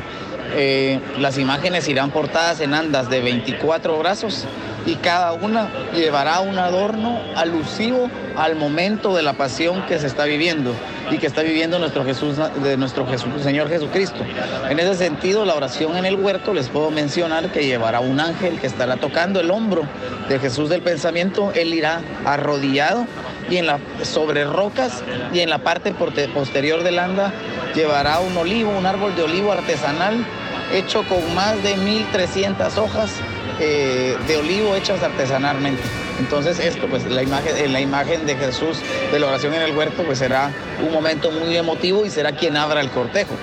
Eh, 0.57 0.99
las 1.21 1.39
imágenes 1.39 1.87
irán 1.89 2.11
portadas 2.11 2.61
en 2.61 2.75
andas 2.75 3.09
de 3.09 3.21
24 3.21 3.97
brazos 3.97 4.45
y 4.87 4.97
cada 4.97 5.35
una 5.35 5.71
llevará 5.95 6.41
un 6.41 6.59
adorno 6.59 7.21
alusivo 7.37 8.11
al 8.38 8.55
momento 8.55 9.16
de 9.16 9.22
la 9.22 9.33
pasión 9.33 9.85
que 9.87 9.98
se 9.98 10.07
está 10.07 10.24
viviendo 10.24 10.72
y 11.11 11.18
que 11.18 11.27
está 11.27 11.42
viviendo 11.42 11.79
nuestro 11.81 12.05
Jesús, 12.05 12.37
de 12.62 12.77
nuestro 12.77 13.05
Jesús, 13.07 13.42
Señor 13.42 13.68
Jesucristo. 13.68 14.24
En 14.70 14.79
ese 14.79 14.94
sentido, 14.94 15.44
la 15.44 15.55
oración 15.55 15.96
en 15.96 16.07
el 16.07 16.14
huerto 16.14 16.55
les 16.55 16.68
puedo 16.68 16.92
mencionar 16.92 17.51
que 17.51 17.66
llevará 17.66 17.98
un 17.98 18.20
ángel 18.20 18.61
que 18.61 18.68
estará 18.68 18.96
tocando 18.96 19.40
el 19.40 19.51
hombro 19.51 19.83
de 20.29 20.38
Jesús 20.38 20.68
del 20.68 20.83
pensamiento. 20.83 21.53
Él 21.55 21.74
irá 21.74 22.01
arrodillado 22.24 23.07
y 23.51 23.57
en 23.57 23.66
la, 23.66 23.81
sobre 24.03 24.44
rocas 24.44 25.03
y 25.33 25.40
en 25.40 25.51
la 25.51 25.59
parte 25.59 25.92
posterior 25.92 26.85
del 26.85 27.01
anda 27.01 27.33
llevará 27.74 28.20
un 28.20 28.37
olivo, 28.37 28.70
un 28.70 28.87
árbol 28.87 29.16
de 29.16 29.24
olivo 29.24 29.51
artesanal 29.51 30.24
hecho 30.72 31.03
con 31.09 31.35
más 31.35 31.61
de 31.64 31.77
1300 31.77 32.79
hojas 32.79 33.11
eh, 33.59 34.16
de 34.29 34.37
olivo 34.37 34.77
hechas 34.77 35.03
artesanalmente. 35.03 35.83
Entonces 36.19 36.59
esto, 36.59 36.87
pues 36.89 37.05
la 37.07 37.23
imagen, 37.23 37.57
en 37.57 37.73
la 37.73 37.81
imagen 37.81 38.27
de 38.27 38.37
Jesús 38.37 38.79
de 39.13 39.19
la 39.19 39.27
oración 39.29 39.55
en 39.55 39.63
el 39.63 39.77
huerto, 39.77 40.03
pues 40.03 40.19
será 40.19 40.51
un 40.85 40.93
momento 40.93 41.31
muy 41.31 41.57
emotivo 41.57 42.05
y 42.05 42.11
será 42.11 42.33
quien 42.33 42.57
abra 42.57 42.81
el 42.81 42.91
cortejo. 42.91 43.35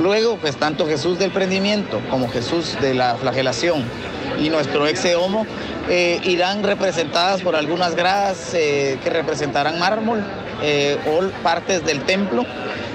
Luego, 0.00 0.38
pues 0.38 0.56
tanto 0.56 0.86
Jesús 0.86 1.18
del 1.18 1.30
prendimiento 1.30 2.00
como 2.10 2.28
Jesús 2.28 2.76
de 2.80 2.94
la 2.94 3.16
flagelación 3.16 3.84
y 4.40 4.48
nuestro 4.48 4.86
ex 4.88 5.04
homo 5.14 5.46
eh, 5.88 6.20
irán 6.24 6.62
representadas 6.62 7.42
por 7.42 7.54
algunas 7.54 7.94
gradas 7.94 8.54
eh, 8.54 8.98
que 9.04 9.10
representarán 9.10 9.78
mármol 9.78 10.24
o 11.06 11.42
partes 11.42 11.84
del 11.84 12.00
templo 12.04 12.46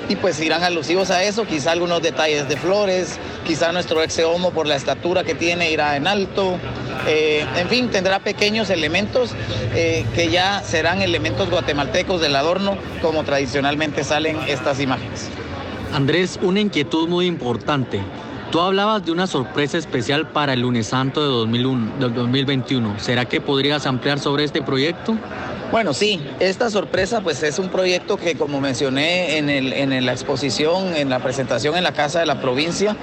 y 0.10 0.15
pues 0.15 0.41
irán 0.41 0.63
alusivos 0.63 1.12
a 1.12 1.24
eso, 1.24 1.45
quizá 1.45 1.72
algunos 1.72 2.02
detalles 2.02 2.50
de 2.50 2.58
flores, 2.58 3.19
quizá 3.45 3.72
nuestro 3.72 4.02
ex 4.04 4.19
homo 4.19 4.52
por 4.52 4.67
la 4.67 4.76
estatura 4.76 5.24
que 5.24 5.36
tiene 5.36 5.72
irá 5.72 5.95
en 5.95 6.08
alto, 6.08 6.58
eh, 7.08 7.45
en 7.56 7.69
fin, 7.69 7.89
tendrá 7.89 8.19
pequeños 8.19 8.72
elementos 8.72 9.36
eh, 9.76 10.04
que 10.15 10.30
ya 10.30 10.62
serán 10.63 11.02
elementos 11.02 11.50
guatemaltecos 11.50 12.19
del 12.19 12.36
adorno 12.36 12.76
como 13.02 13.24
tradicionalmente 13.24 14.04
salen 14.04 14.38
estas 14.48 14.80
imágenes. 14.80 15.30
Andrés, 15.93 16.39
una 16.41 16.60
inquietud 16.60 17.08
muy 17.08 17.28
importante. 17.28 18.02
Tú 18.52 18.60
hablabas 18.60 19.06
de 19.06 19.12
una 19.12 19.28
sorpresa 19.28 19.78
especial 19.78 20.28
para 20.30 20.54
el 20.54 20.62
lunes 20.62 20.88
santo 20.88 21.22
de 21.22 22.10
2021. 22.10 23.00
¿Será 23.00 23.26
que 23.26 23.41
podrías 23.41 23.86
ampliar 23.86 24.17
sobre 24.17 24.43
este 24.43 24.63
proyecto? 24.63 25.15
Bueno, 25.71 25.93
sí, 25.93 26.19
esta 26.39 26.71
sorpresa 26.71 27.21
pues 27.21 27.43
es 27.43 27.60
un 27.60 27.69
proyecto 27.69 28.17
que 28.17 28.36
como 28.36 28.60
mencioné 28.60 29.38
en, 29.38 29.51
el, 29.51 29.71
en 29.71 30.03
la 30.03 30.12
exposición, 30.13 30.95
en 30.95 31.12
la 31.12 31.19
presentación 31.19 31.77
en 31.77 31.84
la 31.84 31.91
Casa 31.91 32.19
de 32.19 32.25
la 32.25 32.41
Provincia, 32.41 32.97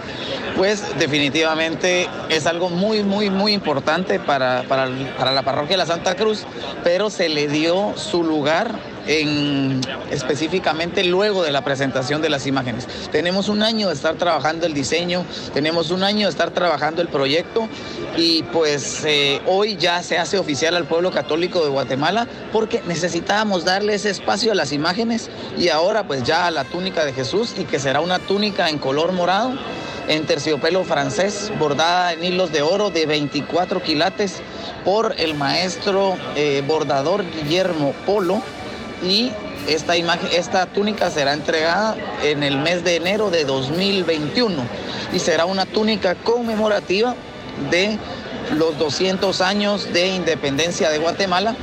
pues 0.56 0.82
definitivamente 0.98 2.08
es 2.28 2.44
algo 2.46 2.68
muy, 2.68 3.04
muy, 3.04 3.30
muy 3.30 3.52
importante 3.52 4.18
para, 4.18 4.64
para, 4.64 4.88
para 5.16 5.30
la 5.30 5.42
parroquia 5.42 5.74
de 5.74 5.78
la 5.78 5.86
Santa 5.86 6.16
Cruz, 6.16 6.44
pero 6.82 7.08
se 7.08 7.28
le 7.28 7.46
dio 7.46 7.96
su 7.96 8.24
lugar 8.24 8.95
en, 9.06 9.80
específicamente 10.10 11.04
luego 11.04 11.42
de 11.42 11.52
la 11.52 11.62
presentación 11.62 12.22
de 12.22 12.30
las 12.30 12.46
imágenes. 12.46 12.86
Tenemos 13.10 13.48
un 13.48 13.62
año 13.62 13.88
de 13.88 13.94
estar 13.94 14.14
trabajando 14.16 14.66
el 14.66 14.74
diseño, 14.74 15.24
tenemos 15.54 15.90
un 15.90 16.02
año 16.02 16.26
de 16.26 16.30
estar 16.30 16.50
trabajando 16.50 17.02
el 17.02 17.08
proyecto 17.08 17.68
y 18.16 18.42
pues 18.44 19.04
eh, 19.04 19.40
hoy 19.46 19.76
ya 19.76 20.02
se 20.02 20.18
hace 20.18 20.38
oficial 20.38 20.76
al 20.76 20.84
pueblo 20.84 21.10
católico 21.10 21.62
de 21.62 21.70
Guatemala 21.70 22.26
porque 22.52 22.82
necesitábamos 22.86 23.64
darle 23.64 23.94
ese 23.94 24.10
espacio 24.10 24.52
a 24.52 24.54
las 24.54 24.72
imágenes 24.72 25.30
y 25.58 25.68
ahora 25.68 26.06
pues 26.06 26.22
ya 26.22 26.46
a 26.46 26.50
la 26.50 26.64
túnica 26.64 27.04
de 27.04 27.12
Jesús 27.12 27.54
y 27.58 27.64
que 27.64 27.78
será 27.78 28.00
una 28.00 28.18
túnica 28.18 28.68
en 28.68 28.78
color 28.78 29.12
morado 29.12 29.54
en 30.08 30.24
terciopelo 30.24 30.84
francés, 30.84 31.52
bordada 31.58 32.12
en 32.12 32.22
hilos 32.22 32.52
de 32.52 32.62
oro 32.62 32.90
de 32.90 33.06
24 33.06 33.82
quilates 33.82 34.40
por 34.84 35.14
el 35.18 35.34
maestro 35.34 36.16
eh, 36.36 36.62
bordador 36.66 37.24
Guillermo 37.28 37.92
Polo 38.04 38.40
y 39.10 39.32
esta, 39.68 39.96
imagen, 39.96 40.28
esta 40.32 40.66
túnica 40.66 41.10
será 41.10 41.32
entregada 41.32 41.96
en 42.22 42.42
el 42.42 42.58
mes 42.58 42.84
de 42.84 42.96
enero 42.96 43.30
de 43.30 43.44
2021 43.44 44.62
y 45.12 45.18
será 45.18 45.44
una 45.44 45.66
túnica 45.66 46.14
conmemorativa 46.14 47.14
de 47.70 47.98
los 48.54 48.78
200 48.78 49.40
años 49.40 49.92
de 49.92 50.08
independencia 50.08 50.90
de 50.90 50.98
Guatemala 50.98 51.56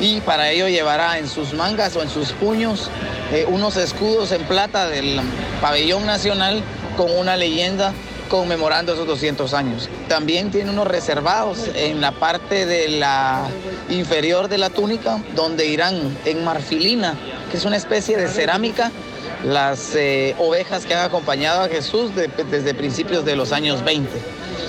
y 0.00 0.20
para 0.20 0.50
ello 0.50 0.68
llevará 0.68 1.18
en 1.18 1.28
sus 1.28 1.54
mangas 1.54 1.96
o 1.96 2.02
en 2.02 2.08
sus 2.08 2.32
puños 2.32 2.90
eh, 3.32 3.44
unos 3.48 3.76
escudos 3.76 4.30
en 4.32 4.42
plata 4.44 4.86
del 4.88 5.20
pabellón 5.60 6.06
nacional 6.06 6.62
con 6.96 7.10
una 7.10 7.36
leyenda 7.36 7.92
conmemorando 8.28 8.92
esos 8.92 9.06
200 9.06 9.54
años. 9.54 9.88
También 10.08 10.50
tiene 10.50 10.70
unos 10.70 10.86
reservados 10.86 11.70
en 11.74 12.00
la 12.00 12.12
parte 12.12 12.66
de 12.66 12.88
la 12.88 13.48
inferior 13.88 14.48
de 14.48 14.58
la 14.58 14.70
túnica, 14.70 15.22
donde 15.34 15.66
irán 15.66 16.16
en 16.24 16.44
marfilina, 16.44 17.14
que 17.50 17.56
es 17.56 17.64
una 17.64 17.76
especie 17.76 18.16
de 18.16 18.28
cerámica 18.28 18.92
las 19.44 19.94
eh, 19.94 20.34
ovejas 20.38 20.84
que 20.84 20.94
han 20.94 21.04
acompañado 21.04 21.62
a 21.62 21.68
Jesús 21.68 22.10
desde 22.14 22.74
principios 22.74 23.24
de 23.24 23.36
los 23.36 23.52
años 23.52 23.84
20. 23.84 24.10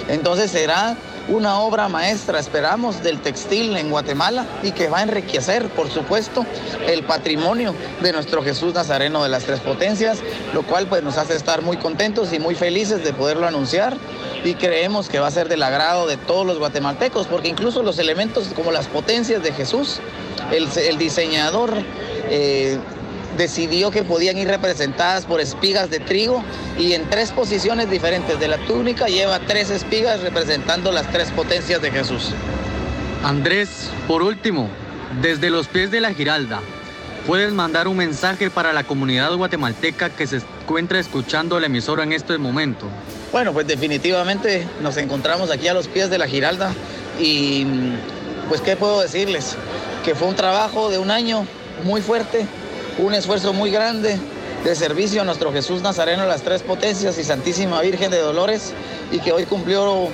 Entonces 0.10 0.52
será 0.52 0.96
una 1.30 1.60
obra 1.60 1.88
maestra, 1.88 2.40
esperamos, 2.40 3.04
del 3.04 3.20
textil 3.20 3.76
en 3.78 3.90
Guatemala 3.90 4.46
y 4.64 4.72
que 4.72 4.90
va 4.90 5.00
a 5.00 5.04
enriquecer, 5.04 5.70
por 5.70 5.90
supuesto, 5.90 6.46
el 6.88 7.04
patrimonio 7.04 7.74
de 8.02 8.12
nuestro 8.12 8.44
Jesús 8.44 8.74
Nazareno 8.74 9.24
de 9.24 9.30
las 9.30 9.44
Tres 9.44 9.60
Potencias, 9.60 10.20
lo 10.54 10.64
cual 10.64 10.88
pues 10.88 11.04
nos 11.04 11.18
hace 11.18 11.36
estar 11.36 11.62
muy 11.62 11.78
contentos 11.78 12.34
y 12.34 12.40
muy 12.40 12.56
felices 12.56 13.04
de 13.04 13.14
poderlo 13.14 13.48
anunciar 13.48 13.96
y 14.44 14.56
creemos 14.56 15.10
que 15.10 15.20
va 15.20 15.28
a 15.28 15.32
ser 15.32 15.50
del 15.50 15.64
agrado 15.64 16.08
de 16.08 16.18
todos 16.18 16.46
los 16.46 16.58
guatemaltecos, 16.58 17.28
porque 17.28 17.48
incluso 17.48 17.84
los 17.84 18.00
elementos 18.00 18.48
como 18.56 18.72
las 18.72 18.88
potencias 18.88 19.44
de 19.44 19.52
Jesús, 19.52 20.00
el, 20.52 20.98
diseñador 20.98 21.74
eh, 22.30 22.80
decidió 23.40 23.90
que 23.90 24.04
podían 24.04 24.38
ir 24.38 24.50
representadas 24.50 25.26
por 25.26 25.40
espigas 25.40 25.90
de 25.90 26.02
trigo 26.02 26.44
y 26.78 26.92
en 26.92 27.10
tres 27.10 27.32
posiciones 27.32 27.90
diferentes 27.90 28.38
de 28.38 28.50
la 28.50 28.58
túnica 28.58 29.08
lleva 29.08 29.40
tres 29.40 29.70
espigas 29.70 30.20
representando 30.20 30.92
las 30.92 31.10
tres 31.10 31.32
potencias 31.32 31.82
de 31.82 31.90
Jesús. 31.90 32.32
Andrés, 33.24 33.90
por 34.10 34.24
último, 34.24 34.68
desde 35.22 35.50
los 35.50 35.70
pies 35.70 35.90
de 35.90 36.02
la 36.02 36.14
Giralda, 36.14 36.60
puedes 37.26 37.54
mandar 37.54 37.88
un 37.88 37.96
mensaje 37.96 38.50
para 38.50 38.74
la 38.74 38.84
comunidad 38.84 39.34
guatemalteca 39.34 40.10
que 40.10 40.28
se 40.28 40.42
encuentra 40.64 41.00
escuchando 41.00 41.58
la 41.62 41.68
emisora 41.68 42.04
en 42.04 42.12
este 42.12 42.38
momento. 42.38 42.88
Bueno, 43.32 43.54
pues 43.54 43.66
definitivamente 43.66 44.68
nos 44.82 44.98
encontramos 44.98 45.50
aquí 45.50 45.70
a 45.70 45.74
los 45.74 45.88
pies 45.88 46.10
de 46.10 46.18
la 46.18 46.28
Giralda 46.28 46.74
y 47.18 47.66
pues 48.50 48.60
qué 48.60 48.76
puedo 48.76 49.00
decirles, 49.00 49.56
que 50.04 50.14
fue 50.14 50.28
un 50.28 50.36
trabajo 50.36 50.90
de 50.90 50.98
un 50.98 51.10
año 51.10 51.46
muy 51.86 52.02
fuerte, 52.02 52.46
un 53.00 53.14
esfuerzo 53.14 53.54
muy 53.54 53.72
grande 53.72 54.20
de 54.64 54.76
servicio 54.76 55.22
a 55.22 55.26
nuestro 55.26 55.54
Jesús 55.54 55.82
Nazareno, 55.82 56.26
las 56.26 56.42
tres 56.42 56.64
potencias 56.64 57.18
y 57.18 57.24
Santísima 57.24 57.82
Virgen 57.82 58.12
de 58.12 58.20
Dolores, 58.20 58.74
y 59.12 59.20
que 59.20 59.32
hoy 59.32 59.46
cumplió 59.46 60.10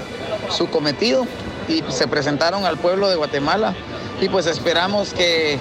su 0.50 0.70
cometido 0.70 1.26
y 1.68 1.84
se 1.90 2.08
presentaron 2.08 2.66
al 2.66 2.78
pueblo 2.78 3.10
de 3.10 3.16
Guatemala. 3.16 3.74
Y 4.22 4.30
pues 4.30 4.46
esperamos 4.46 5.14
que 5.14 5.58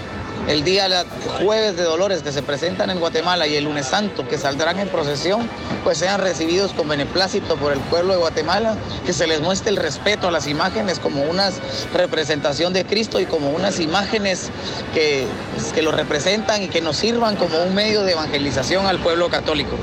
el 0.48 0.62
día 0.62 1.04
jueves 1.42 1.76
de 1.76 1.84
Dolores 1.84 2.22
que 2.22 2.32
se 2.32 2.42
presentan 2.42 2.90
en 2.90 3.00
Guatemala 3.00 3.46
y 3.46 3.56
el 3.56 3.64
lunes 3.64 3.86
santo 3.86 4.28
que 4.28 4.36
saldrán 4.36 4.78
en 4.78 4.88
procesión, 4.88 5.48
pues 5.82 5.98
sean 5.98 6.20
recibidos 6.20 6.72
con 6.72 6.88
beneplácito 6.88 7.56
por 7.56 7.72
el 7.72 7.80
pueblo 7.80 8.12
de 8.12 8.18
Guatemala, 8.18 8.76
que 9.06 9.12
se 9.12 9.26
les 9.26 9.40
muestre 9.40 9.70
el 9.70 9.76
respeto 9.76 10.28
a 10.28 10.30
las 10.30 10.46
imágenes 10.46 10.98
como 10.98 11.22
una 11.22 11.50
representación 11.94 12.72
de 12.72 12.84
Cristo 12.84 13.20
y 13.20 13.26
como 13.26 13.50
unas 13.50 13.80
imágenes 13.80 14.50
que, 14.92 15.26
pues, 15.54 15.72
que 15.72 15.82
lo 15.82 15.92
representan 15.92 16.62
y 16.62 16.68
que 16.68 16.80
nos 16.80 16.96
sirvan 16.96 17.36
como 17.36 17.62
un 17.62 17.74
medio 17.74 18.02
de 18.02 18.12
evangelización 18.12 18.86
al 18.86 18.98
pueblo 18.98 19.30
católico. 19.30 19.76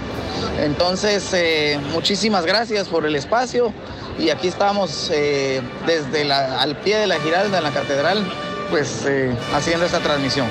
Entonces, 0.60 1.28
eh, 1.34 1.80
muchísimas 1.92 2.46
gracias 2.46 2.88
por 2.88 3.06
el 3.06 3.16
espacio 3.16 3.74
y 4.20 4.30
aquí 4.30 4.48
estamos 4.48 5.10
eh, 5.12 5.62
desde 5.88 6.32
al 6.32 6.76
pie 6.78 6.98
de 6.98 7.08
la 7.08 7.20
Giralda 7.20 7.58
en 7.58 7.64
la 7.64 7.72
catedral 7.72 8.51
pues 8.72 9.06
eh, 9.06 9.36
haciendo 9.54 9.86
esta 9.86 10.00
transmisión. 10.00 10.48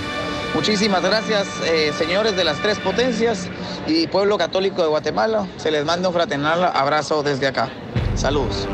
Muchísimas 0.54 1.02
gracias, 1.02 1.48
eh, 1.64 1.92
señores 1.96 2.36
de 2.36 2.44
las 2.44 2.58
tres 2.58 2.78
potencias 2.78 3.48
y 3.86 4.06
pueblo 4.08 4.36
católico 4.36 4.82
de 4.82 4.88
Guatemala. 4.88 5.48
Se 5.56 5.70
les 5.70 5.84
manda 5.84 6.08
un 6.08 6.14
fraternal 6.14 6.64
abrazo 6.64 7.22
desde 7.22 7.46
acá. 7.46 7.70
Saludos. 8.14 8.68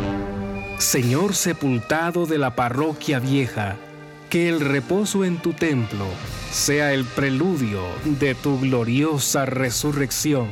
Señor 0.78 1.34
sepultado 1.34 2.26
de 2.26 2.38
la 2.38 2.56
parroquia 2.56 3.20
vieja, 3.20 3.76
que 4.28 4.48
el 4.48 4.60
reposo 4.60 5.24
en 5.24 5.38
tu 5.38 5.52
templo 5.52 6.06
sea 6.50 6.92
el 6.92 7.04
preludio 7.04 7.82
de 8.04 8.34
tu 8.34 8.58
gloriosa 8.58 9.46
resurrección. 9.46 10.48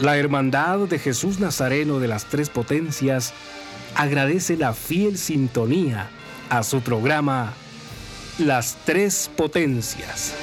La 0.00 0.16
Hermandad 0.16 0.80
de 0.80 0.98
Jesús 0.98 1.40
Nazareno 1.40 2.00
de 2.00 2.08
las 2.08 2.24
Tres 2.24 2.48
Potencias 2.48 3.32
agradece 3.94 4.56
la 4.56 4.72
fiel 4.72 5.18
sintonía 5.18 6.08
a 6.48 6.62
su 6.62 6.80
programa 6.80 7.52
Las 8.40 8.74
Tres 8.86 9.30
Potencias. 9.36 10.34